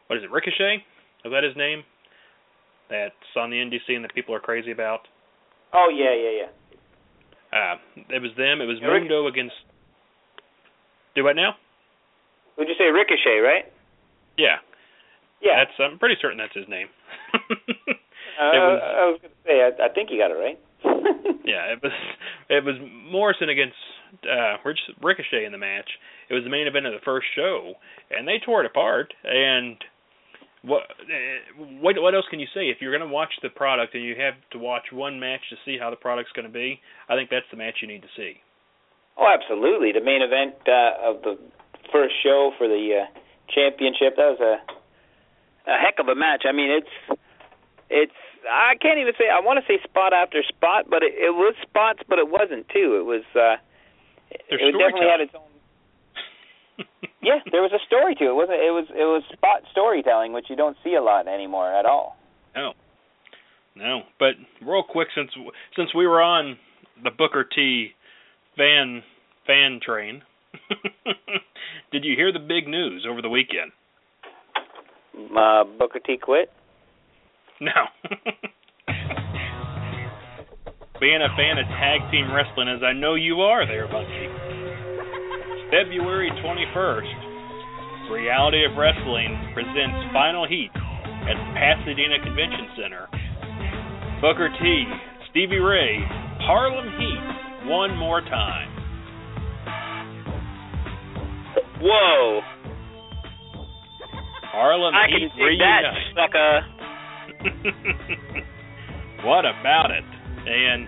[0.06, 0.82] what is it, Ricochet?
[1.24, 1.84] Is that his name?
[2.90, 5.06] That's on the NDC and that people are crazy about.
[5.72, 6.50] Oh yeah, yeah, yeah.
[7.52, 7.76] Uh,
[8.08, 8.60] it was them.
[8.60, 9.56] It was yeah, Mundo Rick- against.
[11.14, 11.54] Do what now?
[12.56, 13.64] Would you say Ricochet, right?
[14.38, 14.56] Yeah.
[15.42, 15.64] Yeah.
[15.64, 15.76] That's.
[15.78, 16.88] I'm pretty certain that's his name.
[17.34, 17.38] uh,
[18.40, 19.60] was, I was going to say.
[19.60, 20.58] I, I think you got it right.
[21.44, 21.92] yeah, it was.
[22.48, 22.76] It was
[23.10, 23.76] Morrison against
[24.24, 24.56] uh,
[25.02, 25.88] Ricochet in the match.
[26.30, 27.74] It was the main event of the first show,
[28.10, 29.12] and they tore it apart.
[29.24, 29.76] And
[30.62, 30.82] what
[31.80, 34.14] what what else can you say if you're going to watch the product and you
[34.14, 36.80] have to watch one match to see how the product's going to be?
[37.08, 38.38] I think that's the match you need to see.
[39.18, 39.92] Oh, absolutely.
[39.92, 41.38] The main event uh, of the
[41.92, 43.18] first show for the uh,
[43.52, 44.56] championship that was a
[45.70, 46.44] a heck of a match.
[46.48, 47.20] I mean, it's
[47.90, 51.34] it's I can't even say I want to say spot after spot, but it, it
[51.34, 52.98] was spots, but it wasn't too.
[52.98, 53.58] It was uh,
[54.30, 55.51] it definitely had its own
[57.22, 58.34] yeah, there was a story to it.
[58.34, 58.70] Wasn't it?
[58.74, 62.16] Was it was spot storytelling, which you don't see a lot anymore at all.
[62.54, 62.72] No,
[63.76, 64.02] no.
[64.18, 65.30] But real quick, since
[65.76, 66.58] since we were on
[67.02, 67.90] the Booker T
[68.56, 69.02] fan
[69.46, 70.22] fan train,
[71.92, 73.70] did you hear the big news over the weekend?
[75.14, 76.50] Uh, Booker T quit.
[77.60, 77.70] No.
[81.00, 84.41] Being a fan of tag team wrestling, as I know you are, there, Bunchy
[85.72, 93.08] February 21st, Reality of Wrestling presents Final Heat at Pasadena Convention Center.
[94.20, 94.84] Booker T,
[95.30, 95.96] Stevie Ray,
[96.44, 98.68] Harlem Heat, one more time.
[101.80, 102.42] Whoa.
[104.52, 105.84] Harlem I Heat can reunite.
[106.16, 106.32] That,
[109.24, 110.04] what about it?
[110.04, 110.86] And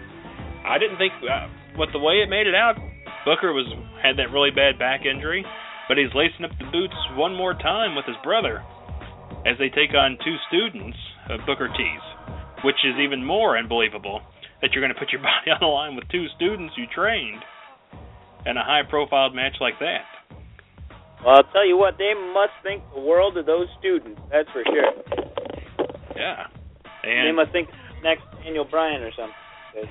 [0.67, 2.77] I didn't think, uh, with the way it made it out,
[3.25, 3.67] Booker was
[4.03, 5.45] had that really bad back injury,
[5.89, 8.63] but he's lacing up the boots one more time with his brother
[9.47, 10.97] as they take on two students
[11.29, 12.05] of Booker T's,
[12.65, 14.21] which is even more unbelievable
[14.61, 17.43] that you're going to put your body on the line with two students you trained
[18.47, 20.05] in a high-profile match like that.
[21.25, 24.21] Well, I'll tell you what, they must think the world of those students.
[24.31, 24.93] That's for sure.
[26.15, 26.45] Yeah,
[27.03, 27.69] and they must think
[28.03, 29.89] next Daniel Bryan or something.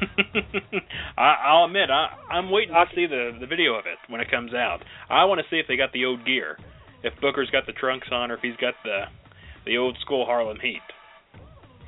[1.18, 4.30] I, I'll admit, I, I'm waiting to see the the video of it when it
[4.30, 4.80] comes out.
[5.08, 6.58] I want to see if they got the old gear,
[7.02, 9.04] if Booker's got the trunks on, or if he's got the
[9.64, 10.82] the old school Harlem Heat.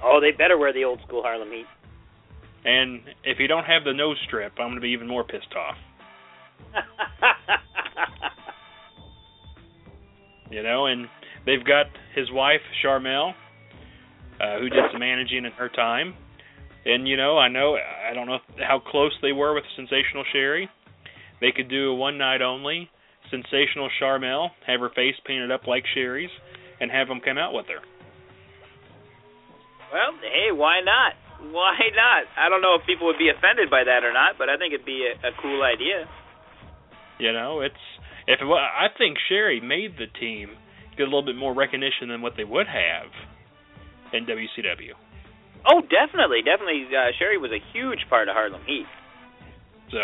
[0.03, 1.67] Oh, they better wear the old school Harlem Heat.
[2.65, 5.55] And if you don't have the nose strip, I'm going to be even more pissed
[5.57, 5.77] off.
[10.51, 11.09] you know, and
[11.47, 13.33] they've got his wife Sharmell,
[14.41, 16.15] uh, who did some managing in her time.
[16.89, 20.69] And you know, I know I don't know how close they were with Sensational Sherri.
[21.41, 22.91] They could do a one night only
[23.31, 26.31] Sensational Sharmell, have her face painted up like Sherri's,
[26.81, 27.79] and have them come out with her.
[29.93, 31.13] Well, hey, why not?
[31.51, 32.27] why not?
[32.37, 34.75] I don't know if people would be offended by that or not, but I think
[34.75, 36.07] it'd be a, a cool idea.
[37.19, 37.85] You know, it's
[38.27, 40.51] if it, wa- I think Sherri made the team
[40.97, 43.11] get a little bit more recognition than what they would have
[44.13, 44.95] in WCW.
[45.71, 46.87] Oh, definitely, definitely.
[46.89, 48.87] Uh, Sherri was a huge part of Harlem Heat.
[49.91, 49.99] So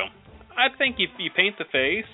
[0.56, 2.04] I think if you paint the face,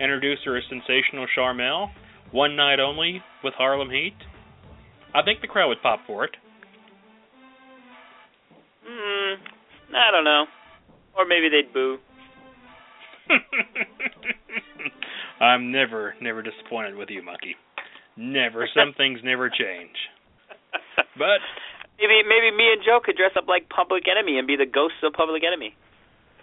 [0.00, 1.88] introduce her as sensational Sharmell,
[2.32, 4.14] one night only with Harlem Heat.
[5.14, 6.30] I think the crowd would pop for it.
[8.86, 9.34] Hmm,
[9.94, 10.44] I don't know.
[11.16, 11.98] Or maybe they'd boo.
[15.40, 17.56] I'm never, never disappointed with you, Monkey.
[18.16, 18.68] Never.
[18.74, 19.94] Some things never change.
[21.16, 21.40] But
[21.98, 25.02] maybe maybe me and Joe could dress up like Public Enemy and be the ghosts
[25.02, 25.74] of Public Enemy.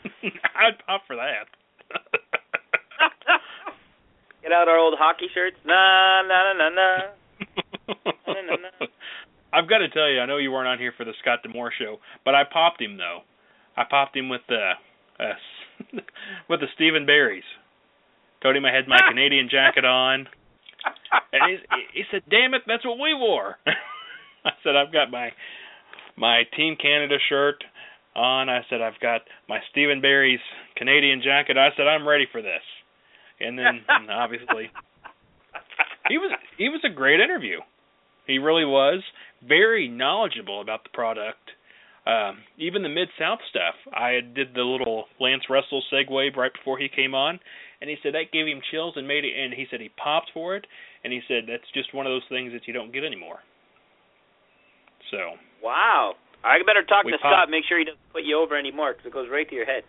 [0.56, 1.48] I'd pop for that.
[4.44, 5.58] Get out our old hockey shirts.
[5.66, 6.88] Na na na na na.
[9.54, 11.72] I've got to tell you, I know you weren't on here for the Scott D'Amore
[11.80, 13.22] show, but I popped him though.
[13.78, 14.72] I popped him with the
[15.20, 15.34] uh,
[16.50, 17.48] with the Stephen Berries.
[18.44, 20.28] Told him I had my Canadian jacket on,
[21.32, 21.58] and he,
[21.94, 23.58] he said, "Damn it, that's what we wore."
[24.50, 25.32] I said, "I've got my
[26.18, 27.64] my Team Canada shirt
[28.16, 30.40] on." I said, "I've got my Stephen Berries
[30.78, 32.64] Canadian jacket." I said, "I'm ready for this."
[33.40, 34.72] And then obviously
[36.10, 37.60] he was he was a great interview.
[38.28, 39.04] He really was
[39.48, 41.52] very knowledgeable about the product.
[42.08, 43.74] Um, even the mid South stuff.
[43.92, 47.40] I did the little Lance Russell segue right before he came on,
[47.82, 49.34] and he said that gave him chills and made it.
[49.36, 50.68] And he said he popped for it,
[51.04, 53.40] and he said that's just one of those things that you don't get anymore.
[55.16, 55.40] So.
[55.64, 56.20] Wow.
[56.44, 57.48] I better talk to pop- Scott.
[57.50, 59.88] Make sure he doesn't put you over anymore, because it goes right to your head.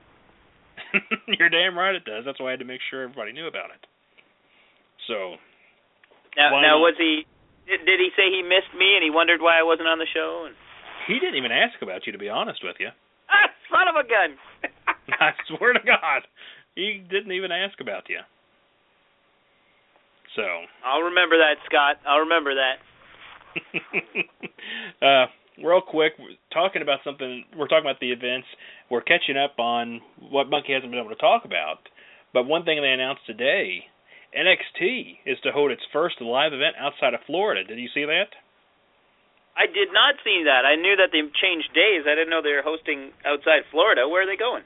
[1.27, 2.23] You're damn right it does.
[2.25, 3.83] That's why I had to make sure everybody knew about it.
[5.11, 5.37] So
[6.39, 7.27] Now, now was he?
[7.67, 10.07] Did, did he say he missed me and he wondered why I wasn't on the
[10.15, 10.47] show?
[10.47, 10.55] And
[11.11, 12.89] he didn't even ask about you, to be honest with you.
[13.29, 14.39] ah, son of a gun!
[15.21, 16.23] I swear to God,
[16.75, 18.21] he didn't even ask about you.
[20.37, 20.45] So,
[20.85, 21.97] I'll remember that, Scott.
[22.07, 22.77] I'll remember that.
[25.03, 25.27] uh,
[25.62, 27.45] real quick, we're talking about something.
[27.57, 28.47] We're talking about the events.
[28.90, 31.88] We're catching up on what Monkey hasn't been able to talk about.
[32.33, 33.85] But one thing they announced today,
[34.37, 37.64] NXT is to hold its first live event outside of Florida.
[37.64, 38.37] Did you see that?
[39.57, 40.69] I did not see that.
[40.69, 42.05] I knew that they changed days.
[42.05, 44.05] I didn't know they were hosting outside Florida.
[44.05, 44.62] Where are they going?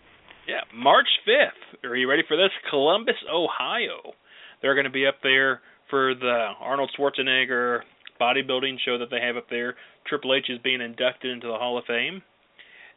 [0.51, 1.87] Yeah, March 5th.
[1.87, 2.51] Are you ready for this?
[2.69, 4.19] Columbus, Ohio.
[4.61, 7.81] They're going to be up there for the Arnold Schwarzenegger
[8.21, 9.75] bodybuilding show that they have up there.
[10.07, 12.23] Triple H is being inducted into the Hall of Fame.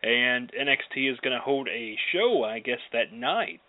[0.02, 3.62] And NXT is going to hold a show, I guess, that night.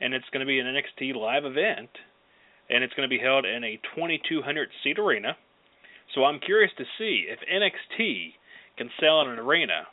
[0.00, 1.88] And it's going to be an NXT live event.
[2.68, 5.36] And it's going to be held in a 2,200 seat arena.
[6.14, 8.32] So I'm curious to see if NXT
[8.76, 9.88] can sell in an arena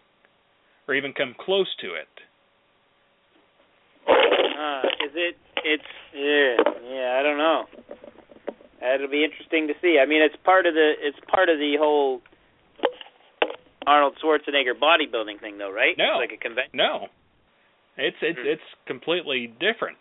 [0.88, 2.08] or even come close to it.
[4.08, 5.36] Uh, is it?
[5.64, 5.84] It's
[6.14, 6.56] yeah,
[6.90, 7.18] yeah.
[7.20, 7.66] I don't know.
[8.84, 9.98] It'll be interesting to see.
[10.02, 12.22] I mean, it's part of the it's part of the whole
[13.88, 15.96] Arnold Schwarzenegger bodybuilding thing, though, right?
[15.98, 16.20] No.
[16.20, 16.76] It's like a convention.
[16.76, 17.08] No,
[17.98, 18.48] it's it's Hmm.
[18.48, 19.98] it's completely different.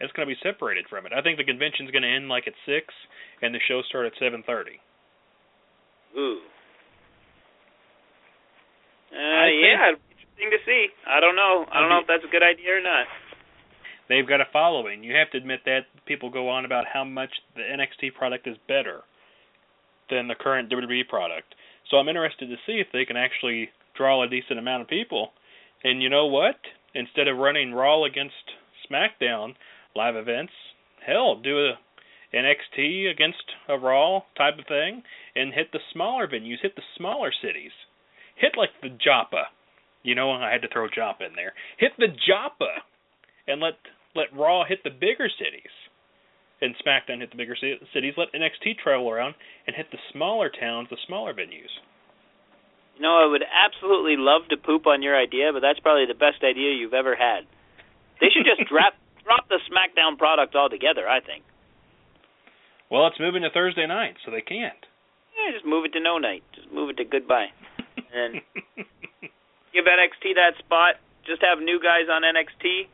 [0.00, 1.12] It's going to be separated from it.
[1.12, 2.86] I think the convention's going to end like at six,
[3.42, 4.78] and the show start at seven thirty.
[6.16, 6.38] Ooh.
[9.10, 10.88] Uh, think- yeah, interesting to see.
[11.06, 11.66] I don't know.
[11.70, 13.06] I don't know if that's a good idea or not.
[14.08, 15.04] They've got a following.
[15.04, 18.56] You have to admit that people go on about how much the NXT product is
[18.66, 19.02] better
[20.10, 21.54] than the current WWE product.
[21.90, 25.32] So I'm interested to see if they can actually draw a decent amount of people.
[25.84, 26.56] And you know what?
[26.94, 28.34] Instead of running Raw against
[28.90, 29.54] SmackDown
[29.94, 30.52] live events,
[31.06, 31.78] hell, do a
[32.34, 35.02] NXT against a Raw type of thing
[35.34, 37.72] and hit the smaller venues, hit the smaller cities.
[38.36, 39.44] Hit like the Joppa.
[40.02, 41.52] You know, I had to throw Joppa in there.
[41.78, 42.82] Hit the Joppa
[43.46, 43.74] and let
[44.18, 45.70] let Raw hit the bigger cities,
[46.60, 48.14] and SmackDown hit the bigger cities.
[48.18, 49.34] Let NXT travel around
[49.66, 51.70] and hit the smaller towns, the smaller venues.
[52.96, 56.18] You know, I would absolutely love to poop on your idea, but that's probably the
[56.18, 57.46] best idea you've ever had.
[58.20, 61.06] They should just drop drop the SmackDown product altogether.
[61.06, 61.44] I think.
[62.90, 64.82] Well, it's moving to Thursday night, so they can't.
[65.36, 66.42] Yeah, just move it to no night.
[66.54, 67.54] Just move it to goodbye.
[68.10, 68.40] And
[69.72, 70.96] give NXT that spot.
[71.26, 72.88] Just have new guys on NXT.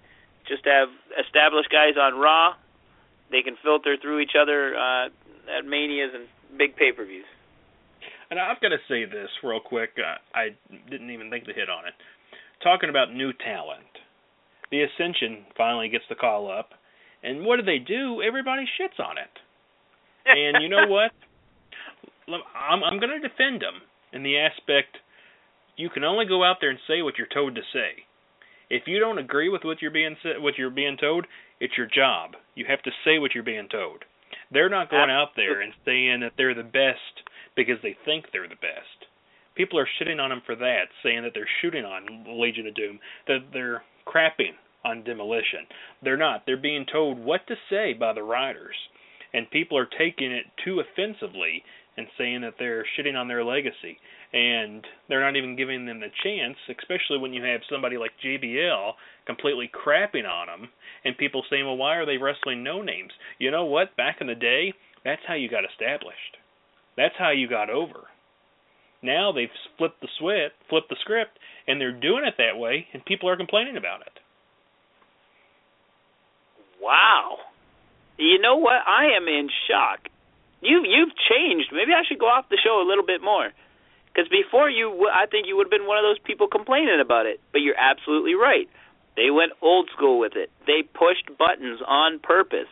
[0.48, 2.54] Just have established guys on Raw.
[3.30, 5.06] They can filter through each other uh,
[5.58, 6.28] at manias and
[6.58, 7.24] big pay-per-views.
[8.30, 9.90] And I've got to say this real quick.
[9.98, 10.56] Uh, I
[10.90, 11.94] didn't even think to hit on it.
[12.62, 13.88] Talking about new talent,
[14.70, 16.70] the Ascension finally gets the call up,
[17.22, 18.22] and what do they do?
[18.22, 19.32] Everybody shits on it.
[20.26, 21.12] And you know what?
[22.28, 24.96] I'm I'm going to defend them in the aspect
[25.76, 28.06] you can only go out there and say what you're told to say.
[28.74, 31.26] If you don't agree with what you're being what you're being told,
[31.60, 32.32] it's your job.
[32.56, 34.02] You have to say what you're being told.
[34.50, 37.22] They're not going out there and saying that they're the best
[37.54, 39.06] because they think they're the best.
[39.54, 42.98] People are shitting on them for that, saying that they're shooting on Legion of Doom,
[43.28, 45.70] that they're crapping on Demolition.
[46.02, 46.42] They're not.
[46.44, 48.74] They're being told what to say by the writers,
[49.32, 51.62] and people are taking it too offensively
[51.96, 53.98] and saying that they're shitting on their legacy
[54.34, 58.92] and they're not even giving them the chance, especially when you have somebody like JBL
[59.26, 60.68] completely crapping on them,
[61.04, 63.96] and people saying, "Well, why are they wrestling no names?" You know what?
[63.96, 66.36] Back in the day, that's how you got established.
[66.96, 68.08] That's how you got over.
[69.02, 73.04] Now they've flipped the switch, flipped the script, and they're doing it that way, and
[73.04, 74.18] people are complaining about it.
[76.82, 77.38] Wow.
[78.16, 78.82] You know what?
[78.86, 80.08] I am in shock.
[80.60, 81.70] You you've changed.
[81.72, 83.52] Maybe I should go off the show a little bit more.
[84.14, 87.26] Because before you, I think you would have been one of those people complaining about
[87.26, 87.40] it.
[87.50, 88.70] But you're absolutely right.
[89.16, 90.50] They went old school with it.
[90.66, 92.70] They pushed buttons on purpose.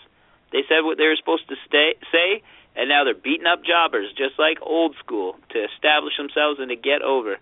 [0.53, 2.43] They said what they were supposed to stay, say,
[2.77, 6.77] and now they're beating up jobbers just like old school to establish themselves and to
[6.77, 7.39] get over.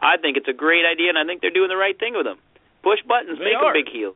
[0.00, 2.26] I think it's a great idea, and I think they're doing the right thing with
[2.26, 2.38] them.
[2.82, 3.74] Push buttons, they make are.
[3.74, 4.14] a big heel.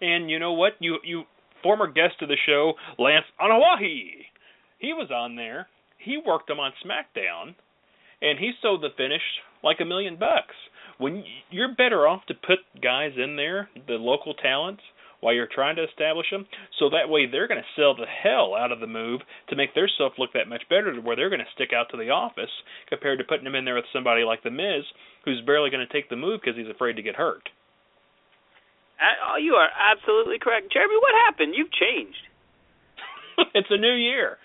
[0.00, 0.74] And you know what?
[0.78, 1.24] You you
[1.62, 4.30] former guest of the show, Lance Anoa'i.
[4.78, 5.66] He was on there.
[5.98, 7.56] He worked them on SmackDown
[8.22, 9.22] and he sold the finish
[9.62, 10.54] like a million bucks.
[10.98, 14.82] When you're better off to put guys in there, the local talents,
[15.20, 16.46] while you're trying to establish them,
[16.78, 19.74] so that way they're going to sell the hell out of the move to make
[19.74, 22.10] their stuff look that much better, to where they're going to stick out to the
[22.10, 22.52] office
[22.88, 24.84] compared to putting them in there with somebody like the Miz,
[25.24, 27.48] who's barely going to take the move because he's afraid to get hurt.
[29.28, 30.96] Oh, you are absolutely correct, Jeremy.
[30.96, 31.54] What happened?
[31.56, 32.24] You've changed.
[33.54, 34.38] it's a new year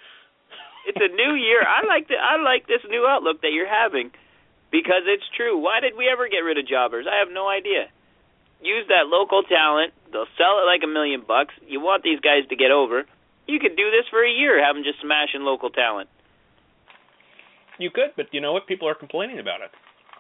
[0.88, 1.62] it's a new year.
[1.62, 4.12] I like the I like this new outlook that you're having
[4.72, 5.58] because it's true.
[5.58, 7.06] Why did we ever get rid of jobbers?
[7.06, 7.92] I have no idea.
[8.62, 9.94] Use that local talent.
[10.12, 11.54] They'll sell it like a million bucks.
[11.66, 13.06] You want these guys to get over.
[13.48, 16.10] You could do this for a year, have them just smashing local talent.
[17.80, 18.68] You could, but you know what?
[18.68, 19.72] People are complaining about it.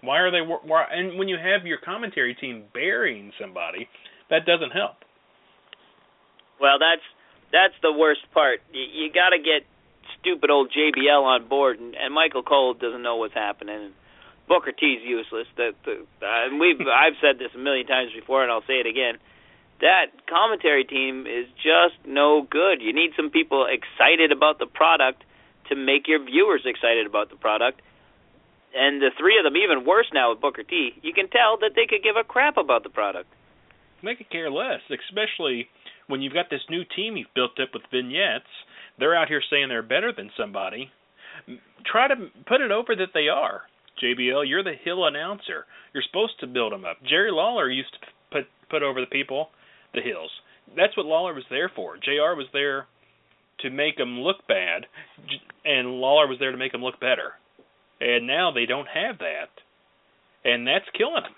[0.01, 0.41] Why are they?
[0.41, 3.87] Why, and when you have your commentary team burying somebody,
[4.29, 5.05] that doesn't help.
[6.59, 7.05] Well, that's
[7.51, 8.61] that's the worst part.
[8.73, 9.69] You, you got to get
[10.21, 13.75] stupid old JBL on board, and, and Michael Cole doesn't know what's happening.
[13.75, 13.93] And
[14.47, 15.47] Booker T's useless.
[15.57, 18.87] That uh, and we've I've said this a million times before, and I'll say it
[18.87, 19.17] again.
[19.81, 22.81] That commentary team is just no good.
[22.81, 25.23] You need some people excited about the product
[25.69, 27.81] to make your viewers excited about the product.
[28.75, 31.71] And the three of them, even worse now with Booker T, you can tell that
[31.75, 33.27] they could give a crap about the product.
[34.03, 35.67] They could care less, especially
[36.07, 38.51] when you've got this new team you've built up with vignettes
[39.01, 40.91] they're out here saying they're better than somebody.
[41.91, 42.15] Try to
[42.47, 43.61] put it over that they are.
[44.01, 45.65] JBL, you're the heel announcer.
[45.93, 46.97] You're supposed to build them up.
[47.09, 49.49] Jerry Lawler used to put put over the people,
[49.93, 50.31] the heels.
[50.77, 51.97] That's what Lawler was there for.
[51.97, 52.85] JR was there
[53.59, 54.85] to make them look bad,
[55.65, 57.33] and Lawler was there to make them look better.
[57.99, 59.51] And now they don't have that,
[60.45, 61.35] and that's killing them.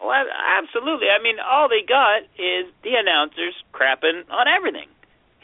[0.00, 0.24] Well,
[0.60, 1.08] absolutely.
[1.08, 4.88] I mean, all they got is the announcers crapping on everything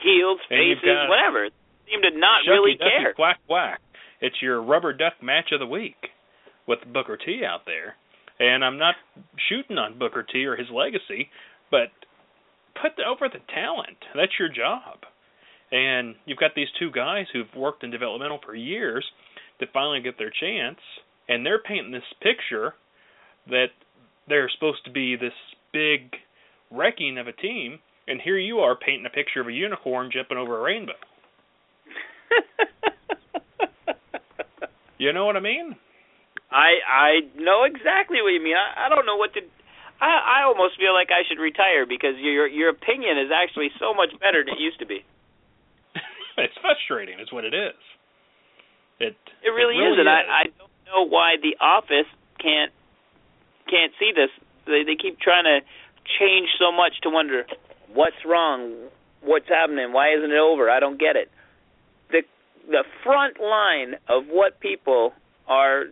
[0.02, 1.48] heels, faces, whatever.
[1.88, 3.14] Seem to not Shucky really Ducky, care.
[3.14, 3.80] Quack quack.
[4.20, 6.10] It's your rubber duck match of the week
[6.66, 7.96] with Booker T out there.
[8.38, 8.94] And I'm not
[9.48, 11.28] shooting on Booker T or his legacy,
[11.70, 11.90] but
[12.80, 13.98] put over the talent.
[14.14, 15.04] That's your job.
[15.70, 19.04] And you've got these two guys who've worked in developmental for years
[19.60, 20.78] to finally get their chance,
[21.28, 22.74] and they're painting this picture
[23.48, 23.68] that
[24.28, 25.32] they're supposed to be this
[25.72, 26.10] big
[26.70, 30.38] wrecking of a team and here you are painting a picture of a unicorn jumping
[30.38, 30.98] over a rainbow.
[34.98, 35.76] you know what I mean?
[36.50, 38.56] I I know exactly what you mean.
[38.56, 39.40] I, I don't know what to.
[40.00, 43.94] I I almost feel like I should retire because your your opinion is actually so
[43.94, 45.04] much better than it used to be.
[46.36, 47.78] it's frustrating, is what it is.
[49.00, 50.08] It it really, it really is, and.
[50.08, 52.72] I I don't know why the office can't
[53.70, 54.30] can't see this.
[54.66, 55.60] They they keep trying to
[56.18, 57.46] change so much to wonder
[57.94, 58.88] What's wrong?
[59.22, 59.92] What's happening?
[59.92, 60.70] Why isn't it over?
[60.70, 61.30] I don't get it.
[62.10, 62.22] The
[62.68, 65.12] the front line of what people
[65.46, 65.84] are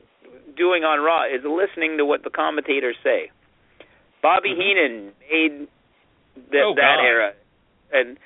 [0.56, 3.30] doing on Raw is listening to what the commentators say.
[4.22, 4.60] Bobby mm-hmm.
[4.60, 5.68] Heenan made
[6.50, 7.04] th- oh, that God.
[7.04, 7.32] era,
[7.92, 8.18] and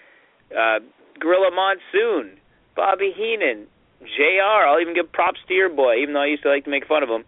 [0.50, 0.78] uh,
[1.20, 2.38] Gorilla Monsoon,
[2.76, 3.66] Bobby Heenan,
[4.00, 4.66] JR.
[4.66, 6.86] I'll even give props to your boy, even though I used to like to make
[6.86, 7.24] fun of him.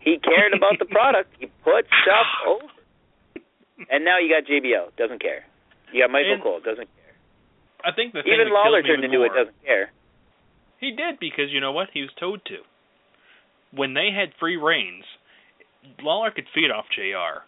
[0.00, 1.30] He cared about the product.
[1.38, 2.72] He put stuff over.
[3.90, 5.44] And now you got JBL, doesn't care.
[5.92, 7.14] Yeah, Michael and Cole doesn't care.
[7.84, 9.90] I think the even thing Lawler turned into it doesn't care.
[10.80, 11.88] He did because you know what?
[11.92, 12.58] He was told to.
[13.72, 15.04] when they had free reigns,
[16.02, 17.44] Lawler could feed off JR.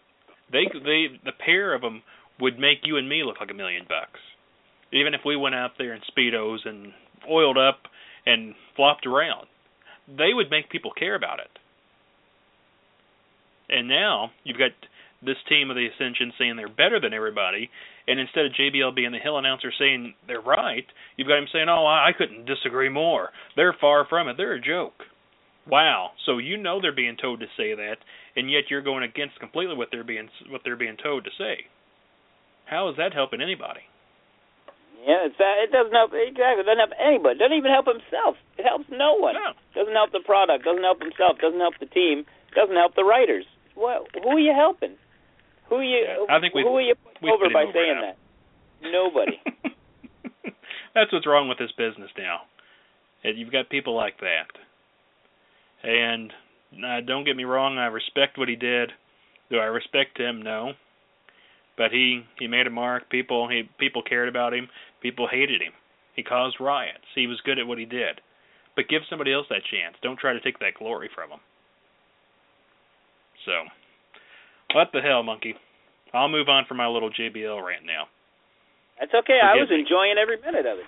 [0.51, 2.03] They they the pair of them
[2.39, 4.19] would make you and me look like a million bucks,
[4.91, 6.93] even if we went out there in speedos and
[7.29, 7.81] oiled up
[8.25, 9.47] and flopped around.
[10.07, 11.49] They would make people care about it.
[13.69, 14.71] And now you've got
[15.23, 17.69] this team of the Ascension saying they're better than everybody,
[18.07, 21.69] and instead of JBL being the heel announcer saying they're right, you've got him saying,
[21.69, 23.29] "Oh, I couldn't disagree more.
[23.55, 24.37] They're far from it.
[24.37, 25.05] They're a joke."
[25.67, 26.11] Wow.
[26.25, 27.97] So you know they're being told to say that,
[28.35, 31.65] and yet you're going against completely what they're being what they're being told to say.
[32.65, 33.81] How is that helping anybody?
[35.01, 35.65] Yeah, it's that.
[35.65, 36.61] It doesn't help exactly.
[36.61, 37.35] It doesn't help anybody.
[37.35, 38.37] It doesn't even help himself.
[38.57, 39.33] It helps no one.
[39.33, 39.53] No.
[39.73, 40.65] Doesn't help the product.
[40.65, 41.41] Doesn't help himself.
[41.41, 42.25] Doesn't help the team.
[42.53, 43.45] Doesn't help the writers.
[43.73, 44.07] What?
[44.13, 44.97] Who are you helping?
[45.71, 46.27] Who are you?
[46.29, 48.11] I think we who are you putting over by over saying now.
[48.11, 48.91] that?
[48.91, 49.39] Nobody.
[50.93, 52.41] That's what's wrong with this business now.
[53.23, 54.51] You've got people like that.
[55.87, 56.33] And
[56.73, 58.91] uh, don't get me wrong, I respect what he did.
[59.49, 60.41] Do I respect him?
[60.41, 60.73] No.
[61.77, 63.09] But he he made a mark.
[63.09, 64.67] People he people cared about him.
[65.01, 65.71] People hated him.
[66.17, 67.07] He caused riots.
[67.15, 68.19] He was good at what he did.
[68.75, 69.95] But give somebody else that chance.
[70.03, 71.39] Don't try to take that glory from him.
[73.45, 73.51] So,
[74.73, 75.55] what the hell, monkey?
[76.13, 78.07] I'll move on from my little JBL rant now.
[78.99, 79.39] That's okay.
[79.41, 79.79] I was me.
[79.79, 80.85] enjoying every minute of it.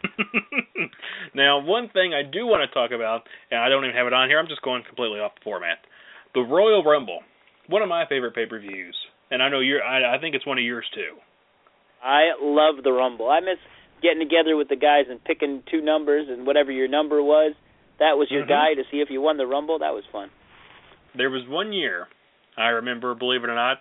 [1.34, 4.12] now, one thing I do want to talk about, and I don't even have it
[4.12, 5.78] on here, I'm just going completely off the format.
[6.34, 7.20] The Royal Rumble,
[7.68, 8.96] one of my favorite pay-per-views,
[9.30, 9.82] and I know you're.
[9.82, 11.16] I, I think it's one of yours too.
[12.02, 13.28] I love the Rumble.
[13.28, 13.58] I miss
[14.00, 17.52] getting together with the guys and picking two numbers and whatever your number was.
[17.98, 18.48] That was your Mhm.
[18.48, 19.80] guy to see if you won the Rumble.
[19.80, 20.30] That was fun.
[21.14, 22.08] There was one year,
[22.60, 23.78] I remember, believe it or not,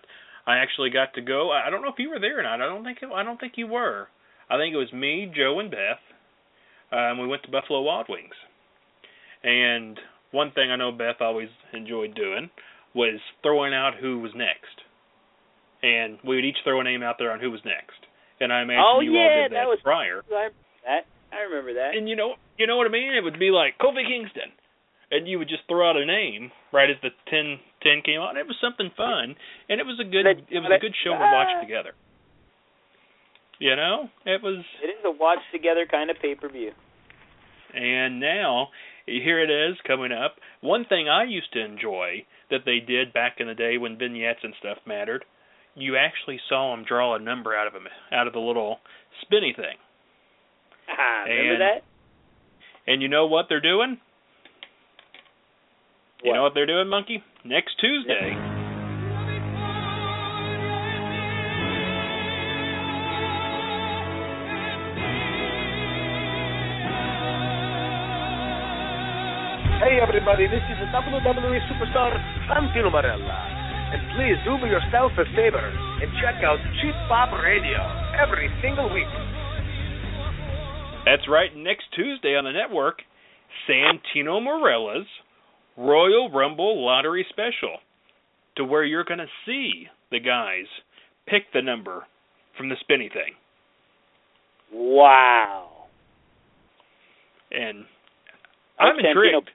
[0.47, 1.51] I actually got to go.
[1.51, 2.61] I don't know if you were there or not.
[2.61, 2.99] I don't think.
[3.01, 4.07] It, I don't think you were.
[4.49, 6.01] I think it was me, Joe, and Beth.
[6.91, 8.33] Um, we went to Buffalo Wild Wings,
[9.43, 9.99] and
[10.31, 12.49] one thing I know Beth always enjoyed doing
[12.95, 14.73] was throwing out who was next,
[15.83, 17.99] and we would each throw a name out there on who was next.
[18.39, 20.23] And I imagine Oh, you yeah, all did that that, was- prior.
[20.33, 20.49] I
[20.85, 21.05] that.
[21.31, 21.93] I remember that.
[21.95, 23.13] And you know, you know what I mean?
[23.13, 24.49] It would be like Kofi Kingston,
[25.11, 28.37] and you would just throw out a name right as the ten ten came out.
[28.37, 29.35] It was something fun,
[29.69, 31.91] and it was a good it was a good show to watch together.
[33.59, 36.71] You know, it was, It is a watch together kind of pay per view.
[37.73, 38.69] and now
[39.05, 40.35] here it is coming up.
[40.61, 44.39] One thing I used to enjoy that they did back in the day when vignettes
[44.43, 45.25] and stuff mattered,
[45.75, 48.77] you actually saw them draw a number out of them out of the little
[49.21, 49.75] spinny thing.
[50.89, 51.83] Ah, remember And- that?
[52.87, 53.99] And you know what they're doing?
[56.23, 56.35] You What?
[56.35, 57.23] know what they're doing, Monkey?
[57.45, 58.35] Next Tuesday.
[69.79, 72.11] Hey everybody, this is the WWE superstar
[72.51, 73.39] Santino Marella.
[73.95, 77.79] And please do me yourself a favor and check out Cheap Pop Radio
[78.19, 79.07] every single week.
[81.07, 81.55] That's right.
[81.55, 82.99] Next Tuesday on the network,
[83.65, 85.07] Santino Marella's
[85.79, 87.77] Royal Rumble Lottery Special,
[88.57, 90.65] to where you're going to see the guys
[91.27, 92.05] pick the number
[92.57, 93.33] from the spinny thing.
[94.73, 95.87] Wow.
[97.51, 97.85] And
[98.79, 99.51] I'm Santino intrigued.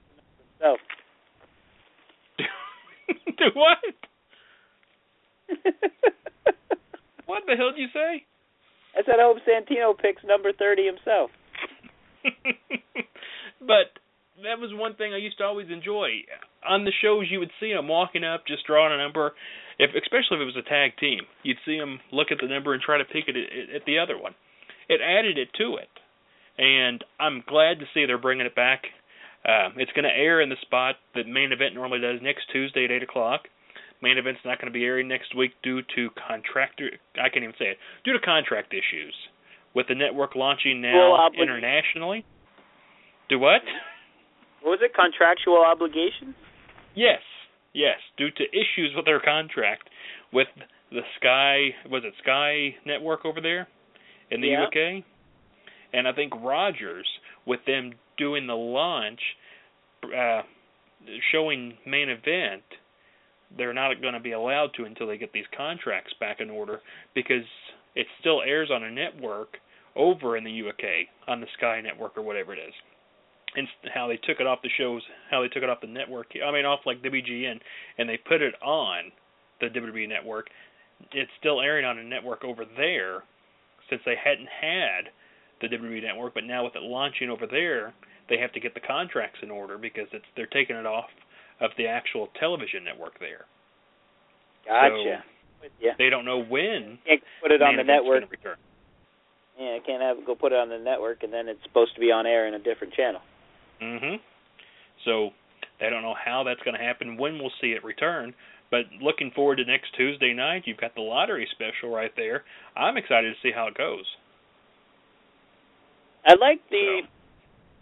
[3.37, 3.77] Do what?
[7.25, 8.23] What the hell did you say?
[8.95, 11.31] I said I hope Santino picks number thirty himself.
[13.59, 13.99] but
[14.43, 16.25] that was one thing I used to always enjoy.
[16.67, 19.33] On the shows, you would see them walking up, just drawing a number.
[19.79, 22.73] If, especially if it was a tag team, you'd see them look at the number
[22.73, 24.35] and try to pick it at, at the other one.
[24.87, 25.89] It added it to it,
[26.57, 28.83] and I'm glad to see they're bringing it back.
[29.43, 32.85] Uh, it's going to air in the spot that main event normally does next Tuesday
[32.85, 33.41] at eight o'clock.
[34.01, 36.91] Main event's not going to be airing next week due to contractor.
[37.15, 37.77] I can't even say it.
[38.03, 39.13] Due to contract issues
[39.73, 42.25] with the network launching now Well, internationally.
[43.29, 43.61] Do what?
[44.65, 44.95] What was it?
[44.95, 46.33] Contractual obligations?
[46.95, 47.21] Yes,
[47.73, 47.97] yes.
[48.17, 49.91] Due to issues with their contract
[50.33, 50.47] with
[50.89, 53.67] the Sky, was it Sky Network over there
[54.31, 54.63] in the Yeah.
[54.63, 55.03] UK?
[55.93, 57.07] And I think Rogers,
[57.45, 59.21] with them doing the launch,
[60.03, 60.41] uh,
[61.31, 62.63] showing main event,
[63.51, 66.81] they're not going to be allowed to until they get these contracts back in order
[67.13, 67.45] because
[67.93, 69.59] it still airs on a network
[69.95, 72.73] over in the UK on the Sky Network or whatever it is.
[73.55, 75.01] And how they took it off the shows,
[75.31, 76.27] how they took it off the network.
[76.45, 77.59] I mean, off like WGN,
[77.97, 79.11] and they put it on
[79.61, 80.47] the WWE network.
[81.11, 83.23] It's still airing on a network over there,
[83.89, 85.11] since they hadn't had
[85.61, 86.33] the WWE network.
[86.33, 87.93] But now with it launching over there,
[88.29, 91.09] they have to get the contracts in order because it's they're taking it off
[91.61, 93.45] of the actual television network there.
[94.67, 95.23] Gotcha.
[95.79, 95.91] yeah.
[95.97, 98.23] They don't know when Can't put it on the network.
[99.59, 102.11] Yeah, can't have go put it on the network and then it's supposed to be
[102.11, 103.21] on air in a different channel.
[103.81, 104.19] Mhm.
[105.03, 105.33] So
[105.79, 107.17] they don't know how that's going to happen.
[107.17, 108.33] When we'll see it return.
[108.71, 112.43] But looking forward to next Tuesday night, you've got the lottery special right there.
[112.75, 114.05] I'm excited to see how it goes.
[116.25, 117.03] I like the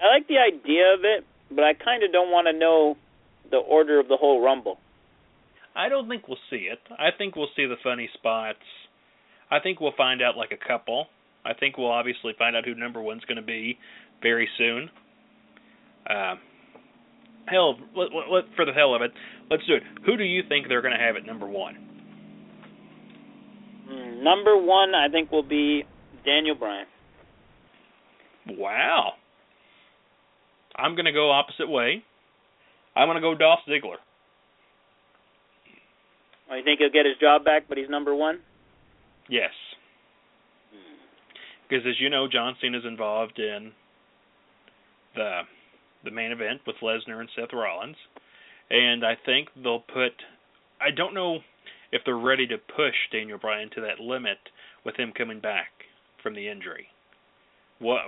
[0.02, 2.98] I like the idea of it, but I kind of don't want to know
[3.50, 4.80] the order of the whole rumble.
[5.76, 6.80] I don't think we'll see it.
[6.92, 8.60] I think we'll see the funny spots.
[9.50, 11.08] I think we'll find out like a couple.
[11.46, 13.78] I think we'll obviously find out who number one's going to be
[14.22, 14.90] very soon.
[16.10, 16.40] Um,
[17.46, 19.12] hell, let, let, for the hell of it,
[19.50, 19.84] let's do it.
[20.06, 21.76] Who do you think they're going to have at number one?
[23.90, 25.84] Mm, number one, I think will be
[26.26, 26.86] Daniel Bryan.
[28.48, 29.14] Wow.
[30.76, 32.04] I'm going to go opposite way.
[32.96, 33.98] I'm going to go Dolph Ziggler.
[36.52, 38.40] Oh, you think he'll get his job back, but he's number one?
[39.30, 39.52] Yes.
[41.68, 43.72] Because as you know, John Cena's involved in
[45.16, 45.42] the
[46.04, 47.96] the main event with Lesnar and Seth Rollins,
[48.70, 50.14] and I think they'll put.
[50.82, 51.40] I don't know
[51.92, 54.38] if they're ready to push Daniel Bryan to that limit
[54.86, 55.68] with him coming back
[56.22, 56.88] from the injury.
[57.80, 58.02] What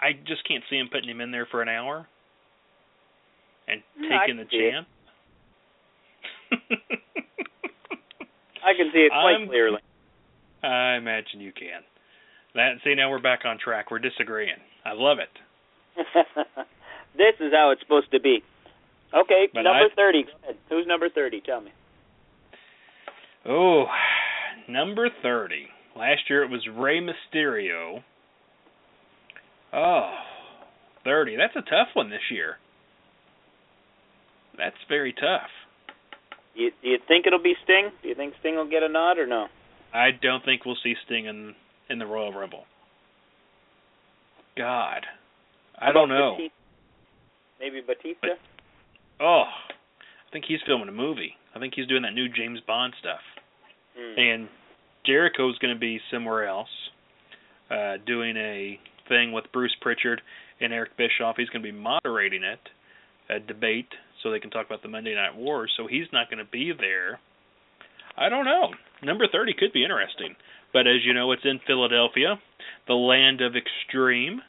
[0.00, 2.06] I just can't see him putting him in there for an hour
[3.68, 4.70] and mm, taking the can see it.
[4.72, 4.86] chance.
[8.64, 9.78] I can see it quite I'm- clearly.
[10.62, 11.82] I imagine you can.
[12.54, 13.90] That see now we're back on track.
[13.90, 14.56] We're disagreeing.
[14.84, 15.28] I love it.
[17.16, 18.42] this is how it's supposed to be.
[19.14, 20.24] Okay, But number I- thirty.
[20.24, 20.56] Go ahead.
[20.68, 21.40] Who's number thirty?
[21.40, 21.70] Tell me.
[23.46, 23.84] Oh,
[24.68, 25.68] number 30.
[25.94, 28.02] Last year it was Rey Mysterio.
[29.70, 30.14] Oh,
[31.04, 31.36] 30.
[31.36, 32.56] That's a tough one this year.
[34.56, 35.50] That's very tough.
[36.54, 37.90] You, do you think it'll be Sting?
[38.02, 39.48] Do you think Sting will get a nod or no?
[39.92, 41.54] I don't think we'll see Sting in
[41.90, 42.64] in the Royal Rumble.
[44.56, 45.04] God.
[45.78, 46.36] I don't know.
[46.38, 46.54] Batista?
[47.60, 48.36] Maybe Batista.
[49.20, 51.34] Oh, I think he's filming a movie.
[51.54, 53.20] I think he's doing that new James Bond stuff.
[53.96, 54.18] Hmm.
[54.18, 54.48] And
[55.06, 56.68] Jericho's going to be somewhere else,
[57.70, 58.78] uh, doing a
[59.08, 60.20] thing with Bruce Pritchard
[60.60, 61.36] and Eric Bischoff.
[61.36, 62.60] He's going to be moderating it,
[63.30, 63.88] a debate,
[64.22, 65.72] so they can talk about the Monday Night Wars.
[65.76, 67.20] So he's not going to be there.
[68.16, 68.70] I don't know.
[69.02, 70.34] Number 30 could be interesting.
[70.72, 72.40] But as you know, it's in Philadelphia,
[72.88, 74.40] the land of extreme.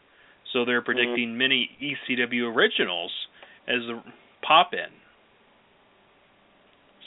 [0.56, 0.86] So they're mm-hmm.
[0.86, 3.12] predicting many ECW originals
[3.68, 4.02] as the
[4.42, 4.88] pop in.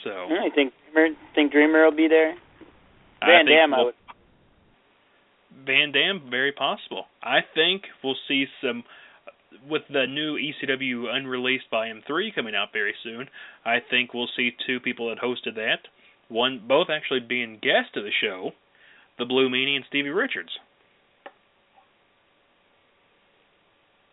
[0.03, 2.35] So you think Dreamer, think Dreamer will be there?
[3.25, 3.95] Van Dam, we'll- would.
[5.65, 7.05] Van Dam, very possible.
[7.23, 8.83] I think we'll see some
[9.67, 13.27] with the new ECW Unreleased Volume Three coming out very soon.
[13.65, 15.79] I think we'll see two people that hosted that.
[16.29, 18.51] One, both actually being guests of the show,
[19.17, 20.51] the Blue Meanie and Stevie Richards.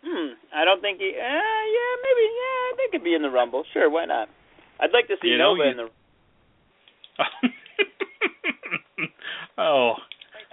[0.06, 0.34] Hmm.
[0.56, 1.12] I don't think he.
[1.12, 2.24] Uh, yeah, maybe.
[2.32, 3.64] Yeah, they could be in the Rumble.
[3.74, 4.28] Sure, why not?
[4.80, 5.88] I'd like to see You know, Nova you- in the.
[9.58, 9.94] oh,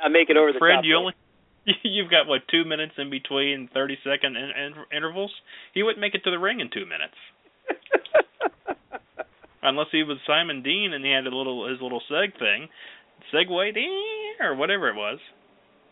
[0.04, 0.86] I make it over the friend, top.
[0.86, 1.14] you only
[1.84, 5.32] you've got what two minutes in between thirty second in, in, intervals.
[5.74, 7.16] He wouldn't make it to the ring in two minutes.
[9.64, 12.68] unless he was Simon Dean and he had a little his little seg thing,
[13.34, 15.20] Segway Dean or whatever it was.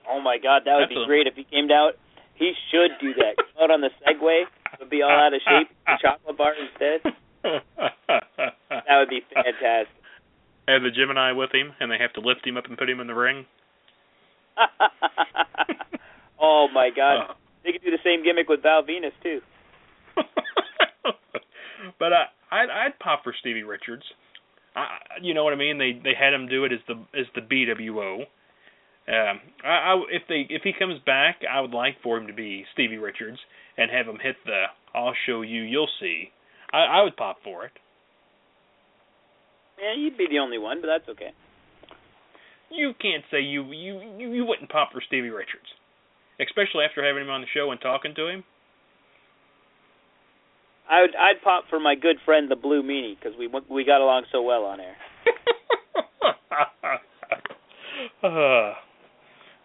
[0.09, 1.93] oh my God, that would That's be a- great if he came out.
[2.41, 3.37] He should do that.
[3.37, 5.69] Come out on the Segway, would be all out of shape.
[5.85, 7.13] The chocolate bar instead.
[8.71, 9.93] That would be fantastic.
[10.67, 12.99] Have the Gemini with him, and they have to lift him up and put him
[12.99, 13.45] in the ring.
[16.41, 17.33] oh my God, Oh.
[17.63, 19.41] they could do the same gimmick with Val Venis too.
[21.99, 24.03] but I, I'd, I'd pop for Stevie Richards.
[24.75, 24.87] I,
[25.21, 25.77] you know what I mean?
[25.77, 28.25] They they had him do it as the as the BWO.
[29.07, 32.33] Um, I, I if they if he comes back, I would like for him to
[32.33, 33.39] be Stevie Richards
[33.77, 36.31] and have him hit the "I'll show you, you'll see."
[36.71, 37.71] I, I would pop for it.
[39.81, 41.31] Yeah, you'd be the only one, but that's okay.
[42.69, 45.67] You can't say you you you, you wouldn't pop for Stevie Richards,
[46.39, 48.43] especially after having him on the show and talking to him.
[50.89, 54.01] I would I'd pop for my good friend the Blue Meanie because we we got
[54.01, 54.95] along so well on air.
[58.23, 58.73] oh,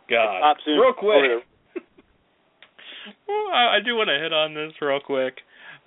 [0.09, 0.40] God.
[0.40, 1.42] Pop soon Real quick.
[3.28, 5.34] Well, I, I do want to hit on this real quick.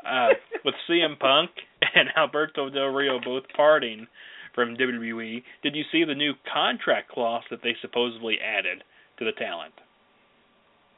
[0.05, 0.29] Uh,
[0.65, 1.49] with CM Punk
[1.93, 4.07] and Alberto Del Rio both parting
[4.55, 8.83] from WWE, did you see the new contract clause that they supposedly added
[9.19, 9.73] to the talent?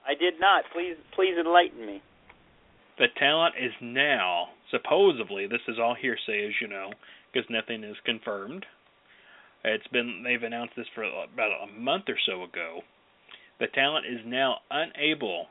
[0.08, 0.64] I did not.
[0.74, 2.02] Please please enlighten me.
[2.98, 6.92] the talent is now supposedly this is all hearsay, as you know,
[7.34, 8.66] because nothing is confirmed.
[9.64, 12.82] It's been they've announced this for about a month or so ago.
[13.62, 15.46] The talent is now unable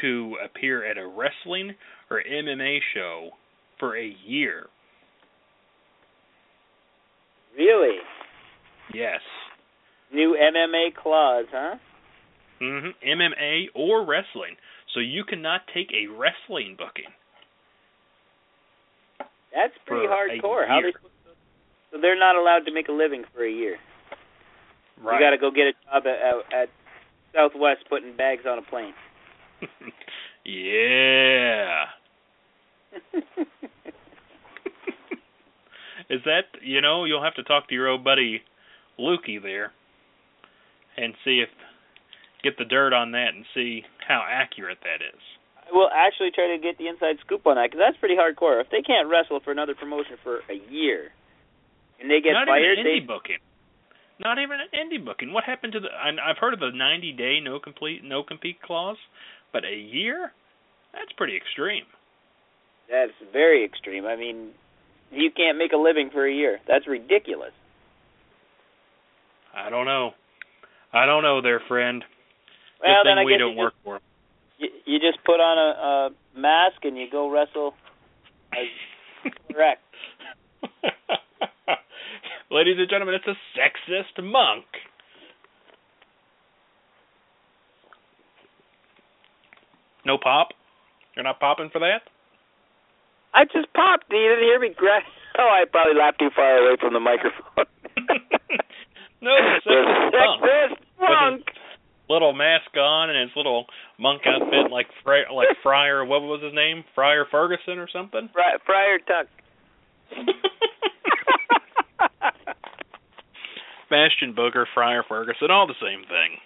[0.00, 1.74] to appear at a wrestling
[2.10, 3.32] or MMA show
[3.78, 4.66] for a year.
[7.54, 7.98] Really?
[8.94, 9.20] Yes.
[10.10, 11.74] New MMA clause, huh?
[12.58, 14.56] hmm MMA or wrestling.
[14.94, 17.12] So you cannot take a wrestling booking.
[19.54, 20.66] That's pretty hardcore.
[20.66, 20.92] How they
[21.90, 23.76] so they're not allowed to make a living for a year.
[25.02, 25.20] Right.
[25.20, 26.68] You got to go get a job at, at, at
[27.34, 28.94] Southwest putting bags on a plane.
[30.44, 31.84] yeah.
[36.10, 38.42] Is that you know you'll have to talk to your old buddy
[38.98, 39.72] Lukey there
[40.96, 41.48] and see if
[42.42, 45.20] get the dirt on that and see how accurate that is.
[45.56, 48.60] I will actually try to get the inside scoop on that because that's pretty hardcore.
[48.60, 51.12] If they can't wrestle for another promotion for a year
[52.00, 53.38] and they get Not fired, they booking.
[54.20, 55.32] Not even an indie booking.
[55.32, 55.88] What happened to the?
[55.88, 58.96] I've heard of the 90 day no complete no compete clause,
[59.52, 60.32] but a year?
[60.92, 61.84] That's pretty extreme.
[62.90, 64.04] that's very extreme.
[64.06, 64.50] I mean,
[65.10, 66.60] you can't make a living for a year.
[66.68, 67.52] That's ridiculous.
[69.54, 70.10] I don't know.
[70.92, 72.04] I don't know, there, friend.
[72.80, 74.00] Well, Good then I we guess don't you work just, for 'em.
[74.58, 75.70] you, you just put on a,
[76.36, 77.74] a mask and you go wrestle.
[78.52, 79.82] As correct.
[82.52, 84.66] Ladies and gentlemen, it's a sexist monk.
[90.04, 90.48] No pop?
[91.16, 92.02] You're not popping for that?
[93.32, 94.04] I just popped.
[94.10, 94.68] You didn't hear me.
[94.76, 95.00] Gra-
[95.38, 97.40] oh, I probably laughed too far away from the microphone.
[99.22, 100.42] no, the sexist monk.
[100.44, 101.44] Sexist monk.
[102.10, 103.64] Little mask on and his little
[103.98, 106.84] monk outfit like Fri like Friar what was his name?
[106.94, 108.28] Friar Ferguson or something?
[108.34, 109.28] Fri- Friar Tuck.
[113.92, 116.40] Bastion Booger, Friar Ferguson, all the same thing.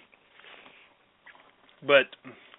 [1.85, 2.11] But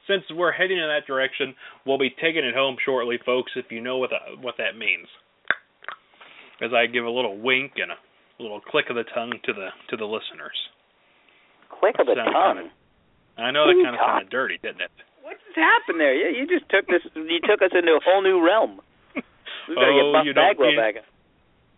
[0.06, 3.52] since we're heading in that direction, we'll be taking it home shortly, folks.
[3.56, 5.06] If you know what the, what that means,
[6.62, 7.98] as I give a little wink and a
[8.42, 10.56] little click of the tongue to the to the listeners.
[11.68, 12.56] Click of the tongue.
[12.56, 12.72] kinda-
[13.38, 14.08] I know that kind of Tom.
[14.18, 14.90] sounded dirty, didn't it?
[15.22, 16.10] What just happened there?
[16.14, 17.02] Yeah, you just took this.
[17.14, 18.80] You took us into a whole new realm.
[19.14, 20.94] We better Oh, get Buff you don't- Bagwell you- back.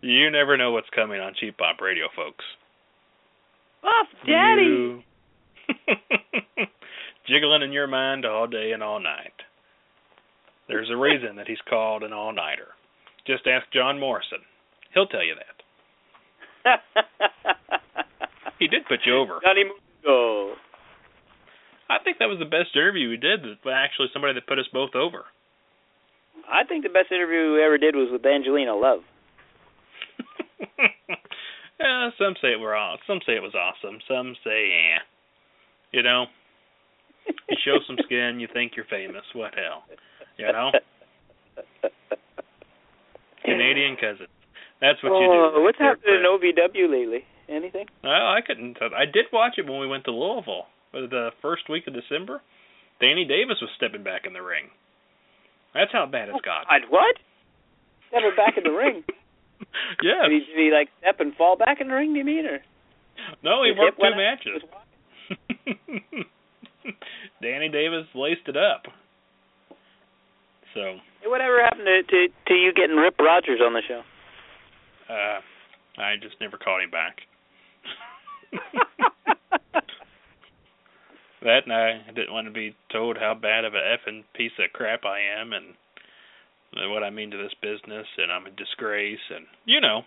[0.02, 2.44] You never know what's coming on Cheap Pop Radio, folks.
[3.83, 5.05] Buff Daddy.
[7.26, 9.33] Jiggling in your mind all day and all night.
[10.68, 12.68] There's a reason that he's called an all nighter.
[13.26, 14.39] Just ask John Morrison.
[14.95, 15.35] He'll tell you
[16.64, 16.81] that.
[18.61, 19.41] He did put you over.
[19.43, 20.55] Johnny Mundo.
[21.89, 23.41] I think that was the best interview we did.
[23.64, 25.24] But actually, somebody that put us both over.
[26.47, 29.01] I think the best interview we ever did was with Angelina Love.
[31.81, 33.99] yeah, some say it were aw- some say it was awesome.
[34.07, 34.99] Some say, yeah,
[35.93, 36.26] You know,
[37.49, 39.24] you show some skin, you think you're famous.
[39.35, 39.85] What hell?
[40.39, 40.70] You know,
[43.45, 44.26] Canadian cousin.
[44.81, 45.33] That's what you do.
[45.57, 47.24] Oh, what's right happened in OVW lately?
[47.49, 47.87] Anything?
[48.03, 48.78] Well, I couldn't.
[48.81, 52.41] I did watch it when we went to Louisville uh, the first week of December.
[53.01, 54.70] Danny Davis was stepping back in the ring.
[55.74, 56.68] That's how bad it's got.
[56.68, 57.16] God, what?
[58.12, 59.05] Never back in the ring.
[60.02, 60.24] yes.
[60.28, 62.12] Did he, did he like step and fall back in the ring?
[62.12, 62.61] Do you mean or?
[63.42, 64.62] No, he His worked two matches.
[67.42, 68.82] Danny Davis laced it up.
[70.74, 74.02] So, Hey, whatever happened to, to to you getting Rip Rogers on the show?
[75.08, 75.40] uh
[76.00, 77.20] I just never called him back.
[81.42, 84.72] that and I didn't want to be told how bad of a effing piece of
[84.72, 85.74] crap I am and
[86.73, 90.03] what I mean to this business and I'm a disgrace and you know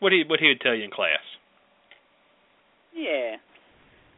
[0.00, 1.24] what he what he would tell you in class.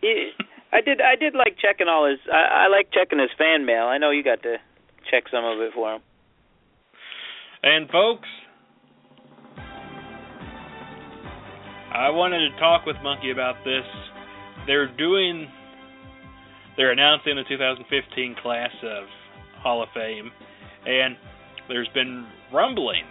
[0.03, 0.30] yeah.
[0.72, 1.01] I did.
[1.01, 2.20] I did like checking all his.
[2.32, 3.84] I, I like checking his fan mail.
[3.84, 4.57] I know you got to
[5.11, 6.03] check some of it for him.
[7.62, 8.28] And folks,
[11.93, 13.84] I wanted to talk with Monkey about this.
[14.66, 15.49] They're doing,
[16.76, 19.05] they're announcing the 2015 class of
[19.62, 20.30] Hall of Fame,
[20.86, 21.16] and
[21.70, 23.06] there's been rumblings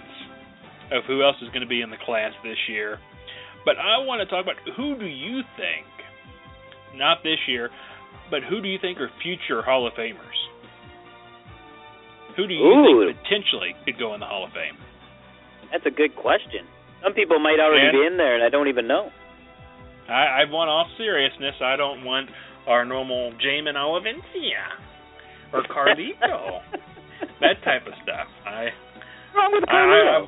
[0.91, 2.99] of who else is going to be in the class this year.
[3.66, 5.88] But I want to talk about who do you think,
[6.95, 7.70] not this year,
[8.32, 10.38] but who do you think are future Hall of Famers?
[12.38, 13.05] Who do you Ooh.
[13.07, 14.78] think potentially could go in the Hall of Fame?
[15.72, 16.66] That's a good question.
[17.03, 19.12] Some people might already And- be in there, and I don't even know.
[20.07, 21.55] I, I want all seriousness.
[21.62, 22.30] I don't want
[22.68, 24.64] our normal Jamin Olivencia
[25.53, 26.62] or Carlito.
[27.42, 28.28] That type of stuff.
[28.46, 28.68] I
[29.36, 30.26] wrong with I,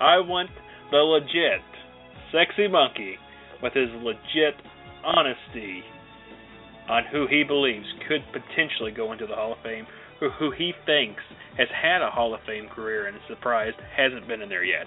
[0.00, 0.50] I, I want
[0.90, 1.62] the legit
[2.32, 3.16] sexy monkey
[3.62, 4.54] with his legit
[5.04, 5.82] honesty
[6.88, 9.86] on who he believes could potentially go into the Hall of Fame,
[10.20, 11.22] who, who he thinks
[11.56, 14.86] has had a Hall of Fame career and is surprised hasn't been in there yet.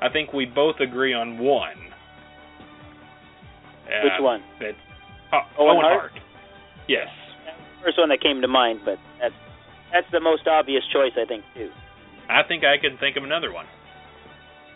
[0.00, 1.92] I think we both agree on one.
[3.86, 4.42] Uh, Which one?
[4.60, 4.74] That
[5.32, 6.10] uh, Owen Owen Hart?
[6.10, 6.22] Hart.
[6.88, 7.06] Yes.
[7.86, 9.34] First one that came to mind, but that's
[9.92, 11.70] that's the most obvious choice, I think, too.
[12.28, 13.66] I think I can think of another one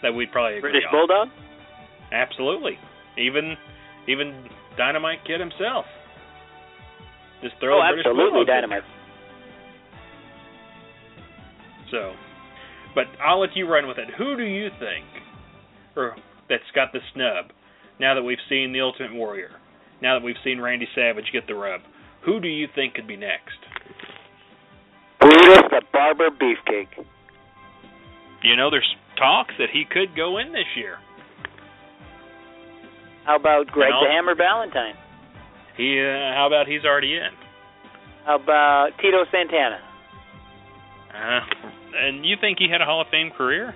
[0.03, 0.95] that we'd probably agree British on.
[0.95, 1.29] Bulldog.
[2.13, 2.79] Absolutely.
[3.19, 3.57] Even
[4.07, 4.47] even
[4.79, 5.85] Dynamite Kid himself.
[7.43, 8.83] Just throw Oh, a British absolutely, Bulldog in Dynamite.
[11.91, 11.91] there.
[11.91, 12.15] So,
[12.95, 14.07] but I'll let you run with it.
[14.17, 15.05] Who do you think,
[15.97, 16.15] or
[16.49, 17.51] that's got the snub?
[17.99, 19.51] Now that we've seen the Ultimate Warrior,
[20.01, 21.81] now that we've seen Randy Savage get the rub,
[22.25, 23.59] who do you think could be next?
[25.21, 27.05] Brutus the Barber Beefcake.
[28.43, 30.97] You know, there's talks that he could go in this year.
[33.25, 34.05] How about Greg No.
[34.05, 34.95] the Hammer Valentine?
[35.77, 37.29] He, uh, how about he's already in?
[38.25, 39.81] How about Tito Santana?
[41.15, 41.41] Uh,
[41.97, 43.75] and you think he had a Hall of Fame career?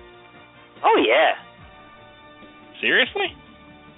[0.83, 1.33] Oh yeah.
[2.81, 3.27] Seriously?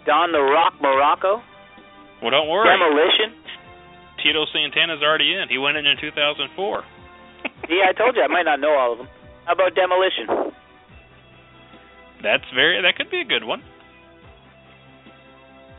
[0.06, 1.42] Don the Rock Muraco.
[2.22, 2.68] Well, don't worry.
[2.70, 3.36] Demolition.
[4.24, 5.50] Tito Santana's already in.
[5.50, 6.84] He went in in 2004.
[7.70, 9.08] yeah, I told you I might not know all of them.
[9.46, 10.54] How about Demolition?
[12.24, 12.82] That's very.
[12.82, 13.62] That could be a good one.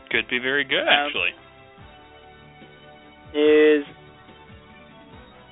[0.09, 1.29] Could be very good, Um, actually.
[3.33, 3.85] Is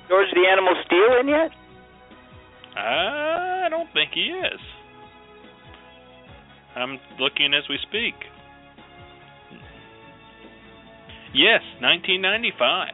[0.08, 1.50] George the Animal Steele in yet?
[2.76, 4.60] I don't think he is.
[6.74, 8.14] I'm looking as we speak.
[11.34, 12.88] Yes, 1995.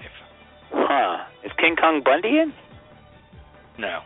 [0.72, 1.24] Huh.
[1.45, 2.53] Is King Kong Bundy in?
[3.78, 4.01] No.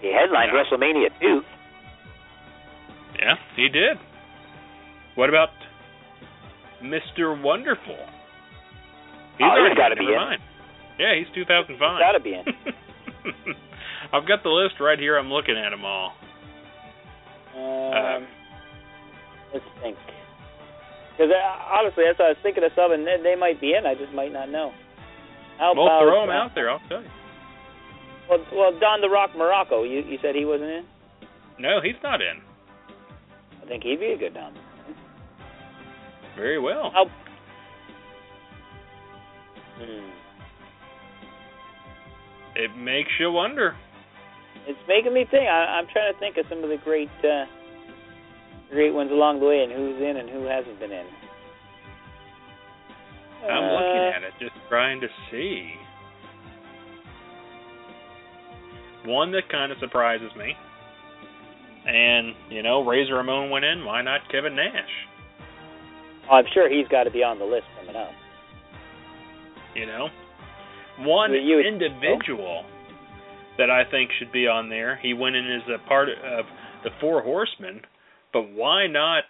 [0.00, 0.62] He headlined No.
[0.62, 1.40] WrestleMania 2.
[3.18, 3.96] Yeah, he did.
[5.14, 5.48] What about
[6.82, 7.40] Mr.
[7.40, 7.96] Wonderful?
[7.98, 10.14] Oh, he's already gotta be in.
[10.16, 10.42] mind.
[10.98, 11.78] Yeah, he's 2005.
[12.00, 12.44] Gotta be in.
[14.12, 15.18] I've got the list right here.
[15.18, 16.12] I'm looking at them all.
[17.56, 18.26] Um,
[19.52, 19.96] let's think.
[21.16, 21.32] Because
[21.72, 23.88] honestly, that's what I was thinking of some, and they, might be in.
[23.88, 24.72] I just might not know.
[25.56, 26.68] How We'll about, throw them uh, out there.
[26.68, 27.08] I'll tell you.
[28.28, 29.88] Well, well, Don the Rock Muraco.
[29.88, 30.84] You you said he wasn't in.
[31.58, 32.42] No, he's not in.
[33.62, 34.52] I think he'd be a good Don.
[36.36, 36.90] Very well.
[36.92, 37.06] How?
[39.78, 40.10] Hmm.
[42.56, 43.76] It makes you wonder.
[44.66, 45.48] It's making me think.
[45.48, 47.44] I, I'm trying to think of some of the great, uh,
[48.70, 51.06] great ones along the way, and who's in and who hasn't been in.
[53.48, 55.74] I'm Uh, looking at it, just trying to see.
[59.04, 60.56] One that kind of surprises me.
[61.86, 63.84] And, you know, Razor Ramon went in.
[63.84, 64.90] Why not Kevin Nash?
[66.28, 68.10] Oh, I'm sure he's got to be on the list coming up.
[69.76, 70.08] You know?
[70.98, 72.64] One You- individual
[73.58, 74.96] that I think should be on there.
[74.96, 76.46] He went in as a part of
[76.82, 77.80] the Four Horsemen.
[78.36, 79.24] But why not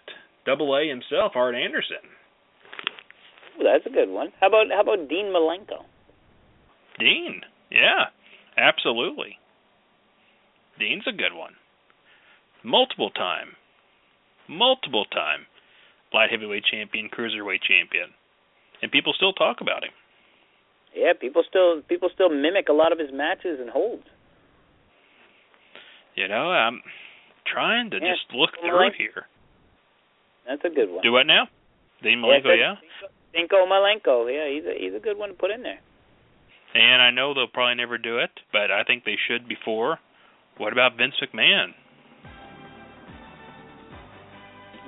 [0.45, 2.03] Double A himself, Arn Anderson?
[3.57, 4.33] Ooh, that's a good one.
[4.41, 5.85] How about how about Dean Malenko?
[6.99, 7.39] Dean.
[7.71, 8.11] Yeah,
[8.57, 9.39] absolutely.
[10.77, 11.53] Dean's a good one.
[12.65, 13.55] Multiple time.
[14.49, 15.47] Multiple time
[16.13, 18.09] light heavyweight champion, cruiserweight champion.
[18.81, 19.91] And people still talk about him.
[20.93, 24.03] Yeah, people still people still mimic a lot of his matches and holds.
[26.15, 26.81] You know, I'm
[27.51, 28.95] trying to Yeah, just look through Malenko.
[28.97, 29.27] here.
[30.47, 31.01] That's a good one.
[31.03, 31.47] Do what now?
[32.03, 32.75] Dean Malenko, yeah.
[33.33, 34.31] Cinco Malenko.
[34.31, 35.79] Yeah, he's a he's a good one to put in there.
[36.73, 39.99] And I know they'll probably never do it, but I think they should before.
[40.57, 41.73] What about Vince McMahon?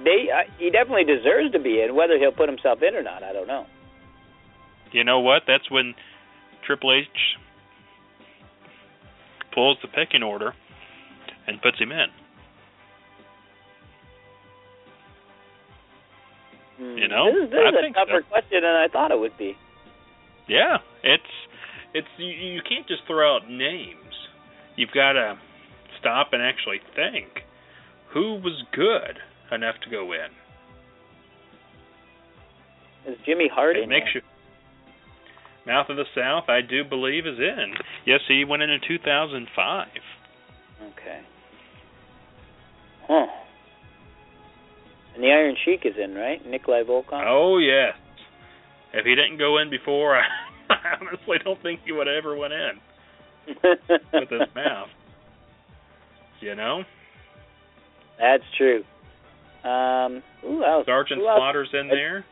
[0.04, 1.96] They uh, he definitely deserves to be in.
[1.96, 3.66] Whether he'll put himself in or not, I don't know.
[4.92, 5.44] You know what?
[5.48, 5.94] That's when
[6.66, 7.08] Triple H
[9.54, 10.54] pulls the pecking order
[11.48, 12.08] and puts him in.
[16.80, 16.98] Hmm.
[16.98, 18.30] You know, this is, this I is a tougher so.
[18.32, 19.56] question than I thought it would be.
[20.48, 21.24] Yeah, it's
[21.94, 24.16] it's you, you can't just throw out names.
[24.76, 25.38] You've got to
[26.00, 27.44] stop and actually think
[28.14, 29.20] who was good
[29.54, 30.32] enough to go in.
[33.12, 34.22] Is Jimmy Hart It in makes you
[35.66, 37.74] Mouth of the South, I do believe, is in.
[38.06, 39.88] Yes, he went in in 2005.
[40.82, 41.22] Okay.
[43.08, 43.26] Huh.
[45.16, 46.46] And the Iron Sheik is in, right?
[46.46, 47.24] Nikolai Volkov.
[47.28, 47.94] Oh yes.
[48.94, 50.24] If he didn't go in before, I
[50.70, 52.72] I honestly don't think he would have ever went in
[54.14, 54.90] with his mouth.
[56.42, 56.84] You know,
[58.18, 58.84] That's true.
[59.70, 60.86] Um, who else?
[60.86, 61.20] Sergeant?
[61.22, 62.26] Slaughter's in there.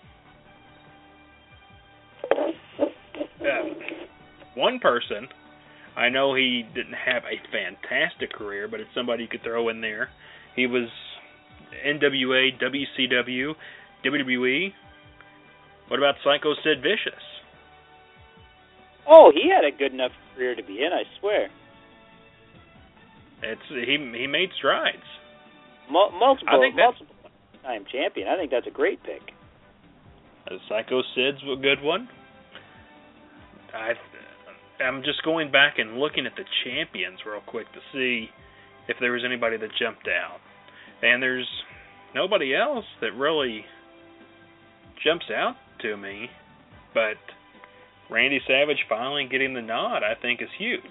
[2.31, 3.73] Uh,
[4.55, 5.27] one person,
[5.97, 9.81] I know he didn't have a fantastic career, but it's somebody you could throw in
[9.81, 10.09] there.
[10.55, 10.87] He was
[11.85, 13.53] NWA, WCW,
[14.05, 14.73] WWE.
[15.87, 17.23] What about Psycho Sid Vicious?
[19.07, 20.91] Oh, he had a good enough career to be in.
[20.91, 21.47] I swear.
[23.43, 24.97] It's he he made strides.
[25.89, 27.15] Mul- multiple, I think multiple
[27.63, 28.27] time champion.
[28.27, 29.21] I think that's a great pick.
[30.49, 32.09] Uh, Psycho Sid's a good one.
[33.73, 33.93] I
[34.83, 38.29] I'm just going back and looking at the champions real quick to see
[38.87, 40.39] if there was anybody that jumped out.
[41.01, 41.47] And there's
[42.15, 43.65] nobody else that really
[45.03, 46.29] jumps out to me,
[46.93, 47.17] but
[48.09, 50.81] Randy Savage finally getting the nod I think is huge.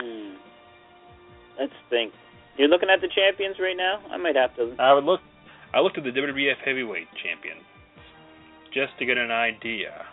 [0.00, 0.34] Hmm.
[1.60, 2.12] Let's think.
[2.56, 4.00] You're looking at the champions right now.
[4.10, 4.74] I might have to.
[4.78, 5.20] I would look
[5.74, 7.56] I looked at the WWF heavyweight champion
[8.74, 10.04] just to get an idea.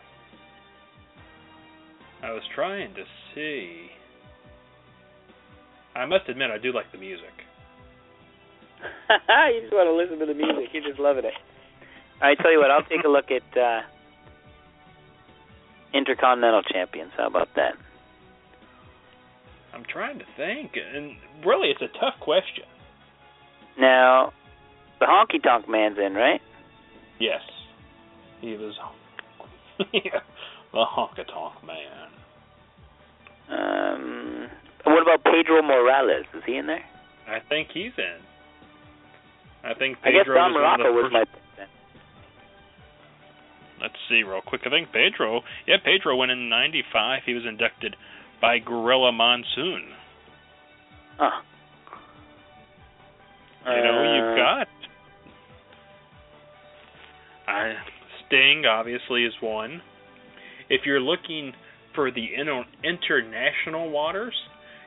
[2.23, 3.03] I was trying to
[3.33, 3.89] see.
[5.99, 7.33] I must admit I do like the music.
[9.09, 10.69] you just want to listen to the music.
[10.71, 11.33] You're just loving it.
[12.21, 12.71] All right, tell you what.
[12.71, 13.81] I'll take a look at uh,
[15.93, 17.11] Intercontinental champions.
[17.17, 17.73] How about that?
[19.73, 22.65] I'm trying to think and really it's a tough question.
[23.77, 24.31] Now,
[24.99, 26.41] the Honky Tonk Man's in, right?
[27.19, 27.41] Yes.
[28.39, 28.75] He was
[29.93, 30.19] yeah,
[30.73, 32.09] the Honky Tonk man.
[33.49, 34.18] Um,
[34.93, 36.25] what about Pedro Morales?
[36.33, 36.83] Is he in there?
[37.27, 38.19] I think he's in.
[39.63, 41.25] I think I guess Pedro Don was one of the Muraco was my.
[43.81, 44.61] Let's see real quick.
[44.65, 47.21] I think Pedro, yeah, Pedro went in '95.
[47.25, 47.95] He was inducted
[48.41, 49.93] by Gorilla Monsoon.
[51.17, 51.41] Huh.
[53.65, 54.67] You know, Uh, you've got
[57.47, 57.73] I
[58.27, 59.81] Sting obviously is one.
[60.69, 61.53] If you're looking
[61.95, 64.35] for the inter- international waters,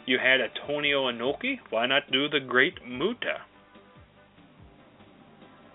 [0.07, 1.59] you had Antonio Inoki.
[1.71, 3.41] Why not do the Great Muta?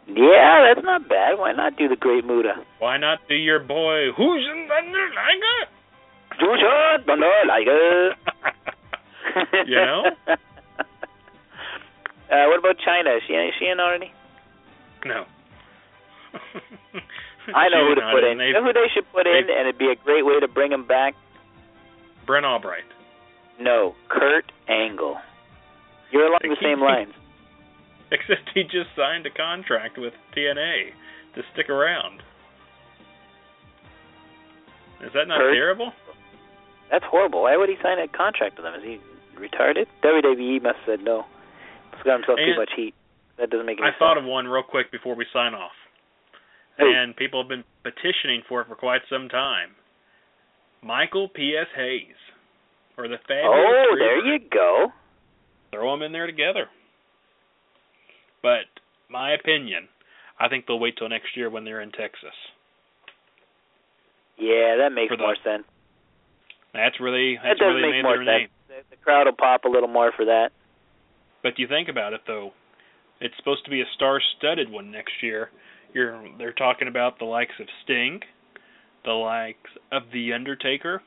[0.08, 1.38] Yeah, that's not bad.
[1.38, 2.54] Why not do the Great Muta?
[2.80, 5.10] Why not do your boy Who's in Thunder
[6.40, 8.16] Jushin Liger.
[9.68, 10.04] You know?
[10.28, 10.36] uh,
[12.48, 13.18] what about Chyna?
[13.18, 14.12] Is she is she in already?
[15.06, 15.26] No.
[17.54, 18.38] I know who to put in.
[18.38, 20.40] They've- You know who they should put in, they've- and it'd be a great way
[20.40, 21.14] to bring him back.
[22.26, 22.84] Brent Albright.
[23.60, 25.18] No, Kurt Angle.
[26.12, 27.14] You're along the same lines.
[28.12, 30.91] Except he just signed a contract with TNA
[31.36, 32.22] to stick around.
[35.03, 35.53] Is that not Kurt?
[35.53, 35.91] terrible?
[36.89, 37.43] That's horrible.
[37.43, 38.74] Why would he sign a contract with them?
[38.76, 38.97] Is he
[39.38, 39.86] retarded?
[40.03, 41.26] WWE must have said no.
[41.93, 42.93] He's got himself And- too much heat.
[43.38, 43.99] That doesn't make any I sense.
[43.99, 45.74] thought of one real quick before we sign off.
[46.80, 46.89] Who?
[46.91, 49.76] And people have been petitioning for it for quite some time.
[50.82, 51.68] Michael P.S.
[51.76, 52.16] Hayes.
[52.98, 54.88] Or the fabulous Oh, there you go.
[55.72, 56.68] Throw them in there together.
[58.41, 58.66] But
[59.10, 59.88] my opinion,
[60.39, 62.34] I think they'll wait till next year when they're in Texas.
[64.38, 65.64] Yeah, that makes the- more sense.
[66.74, 68.52] That's really That that's does really make made more their sense.
[68.70, 68.84] name.
[68.89, 70.52] The, the crowd will pop a little more for that.
[71.41, 72.54] But you think about it though,
[73.20, 75.50] it's supposed to be a star-studded one next year.
[75.93, 78.22] You're they're talking about the likes of Sting,
[79.06, 81.02] the likes of the Undertaker,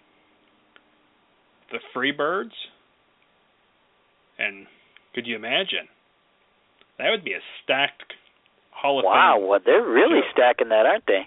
[1.70, 2.52] the Freebirds,
[4.38, 4.66] and
[5.14, 5.88] could you imagine?
[6.98, 8.12] That would be a stacked
[8.70, 9.48] Hall of Wow, Fame.
[9.48, 10.30] well, they're really Sure.
[10.32, 11.26] stacking that, aren't they?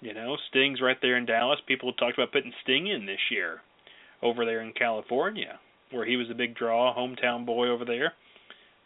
[0.00, 1.60] You know, Sting's right there in Dallas.
[1.66, 3.62] People have talked about putting Sting in this year
[4.22, 5.58] over there in California,
[5.90, 8.14] where he was a big draw, hometown boy over there.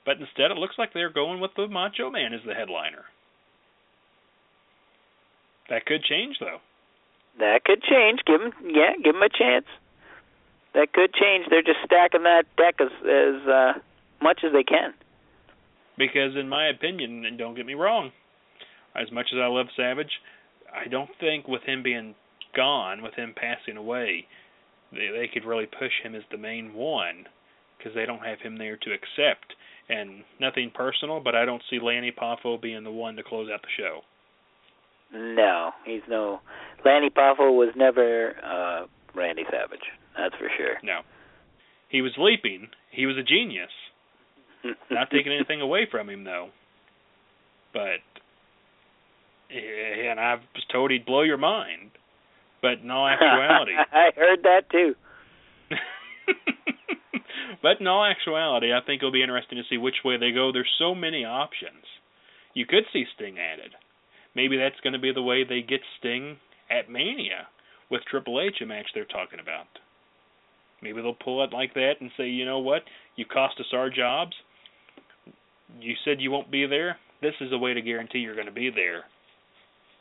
[0.05, 3.05] But instead, it looks like they're going with the Macho Man as the headliner.
[5.69, 6.61] That could change, though.
[7.39, 8.21] That could change.
[8.27, 9.67] Give them, yeah, give them a chance.
[10.75, 11.47] That could change.
[11.51, 13.73] They're just stacking that deck as as uh,
[14.23, 14.95] much as they can.
[15.99, 18.13] Because, in my opinion, and don't get me wrong,
[18.95, 20.21] as much as I love Savage,
[20.73, 22.15] I don't think with him being
[22.57, 24.27] gone, with him passing away,
[24.91, 27.27] they, they could really push him as the main one
[27.77, 29.55] because they don't have him there to accept.
[29.89, 33.63] And nothing personal, but I don't see Lanny Poffo being the one to close out
[33.63, 34.01] the show.
[35.13, 36.41] No, he's no.
[36.85, 39.85] Lanny Poffo was never uh, Randy Savage.
[40.17, 40.77] That's for sure.
[40.83, 41.01] No.
[41.89, 42.69] He was leaping.
[42.91, 43.71] He was a genius.
[44.91, 46.49] Not taking anything away from him, though.
[47.73, 48.01] But
[49.53, 51.91] and I was told he'd blow your mind,
[52.61, 54.95] but in all actuality, I heard that too.
[57.63, 60.53] but in all actuality, I think it'll be interesting to see which way they go.
[60.53, 61.85] There's so many options.
[62.55, 63.73] You could see Sting added.
[64.35, 66.37] Maybe that's going to be the way they get Sting
[66.71, 67.49] at Mania
[67.91, 69.67] with Triple H, a match they're talking about.
[70.83, 72.83] Maybe they'll pull it like that and say, you know what,
[73.17, 74.33] you cost us our jobs.
[75.81, 76.97] You said you won't be there.
[77.21, 79.05] This is a way to guarantee you're going to be there,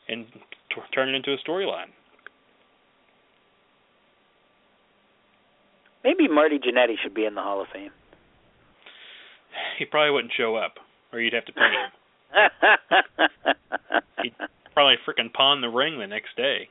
[0.07, 1.91] and t- turn it into a storyline.
[6.03, 7.91] Maybe Marty Jannetty should be in the Hall of Fame.
[9.77, 10.73] He probably wouldn't show up,
[11.13, 11.91] or you'd have to pay him.
[14.23, 14.33] He'd
[14.73, 16.69] probably freaking pawn the ring the next day.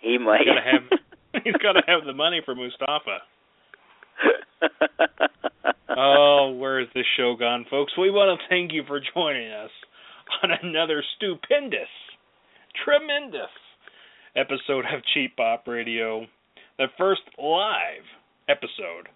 [0.00, 0.40] he might.
[0.40, 0.82] He's gotta have
[1.44, 3.18] he's got to have the money for Mustafa.
[5.94, 7.92] Oh, where is this show gone, folks?
[7.98, 9.68] We want to thank you for joining us
[10.42, 11.90] on another stupendous,
[12.82, 13.50] tremendous
[14.34, 16.24] episode of Cheap Pop Radio,
[16.78, 18.06] the first live
[18.48, 19.10] episode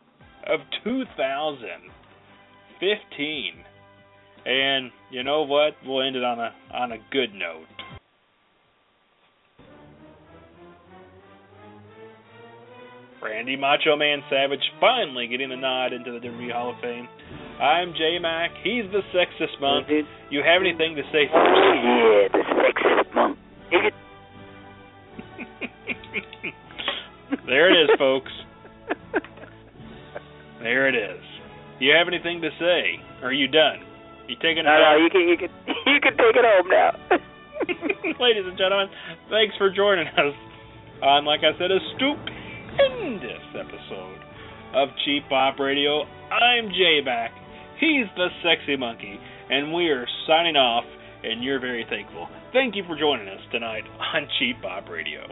[0.47, 3.64] of 2015.
[4.47, 5.72] And you know what?
[5.84, 7.66] We'll end it on a on a good note.
[13.20, 17.09] Randy Macho Man Savage finally getting the nod into the WWE Hall of Fame.
[17.61, 18.51] I'm J Mac.
[18.62, 19.88] He's the sexist monk.
[20.30, 21.24] You have anything to say?
[21.32, 23.38] yeah, the sexist monk.
[27.47, 28.30] There it is, folks.
[30.61, 31.22] There it is.
[31.78, 33.01] You have anything to say?
[33.22, 33.86] Are you done?
[34.29, 35.51] You taking it No, no, you can you can
[35.87, 36.91] you can take it home now.
[38.22, 38.89] Ladies and gentlemen,
[39.31, 40.35] thanks for joining us
[41.03, 44.20] on, like I said, a stupendous episode
[44.74, 46.03] of Cheap Pop Radio.
[46.31, 47.31] I'm J Mac.
[47.79, 49.18] He's the sexy monkey,
[49.51, 50.85] and we are signing off,
[51.22, 52.29] and you're very thankful.
[52.53, 55.22] Thank you for joining us tonight on Cheap Pop Radio.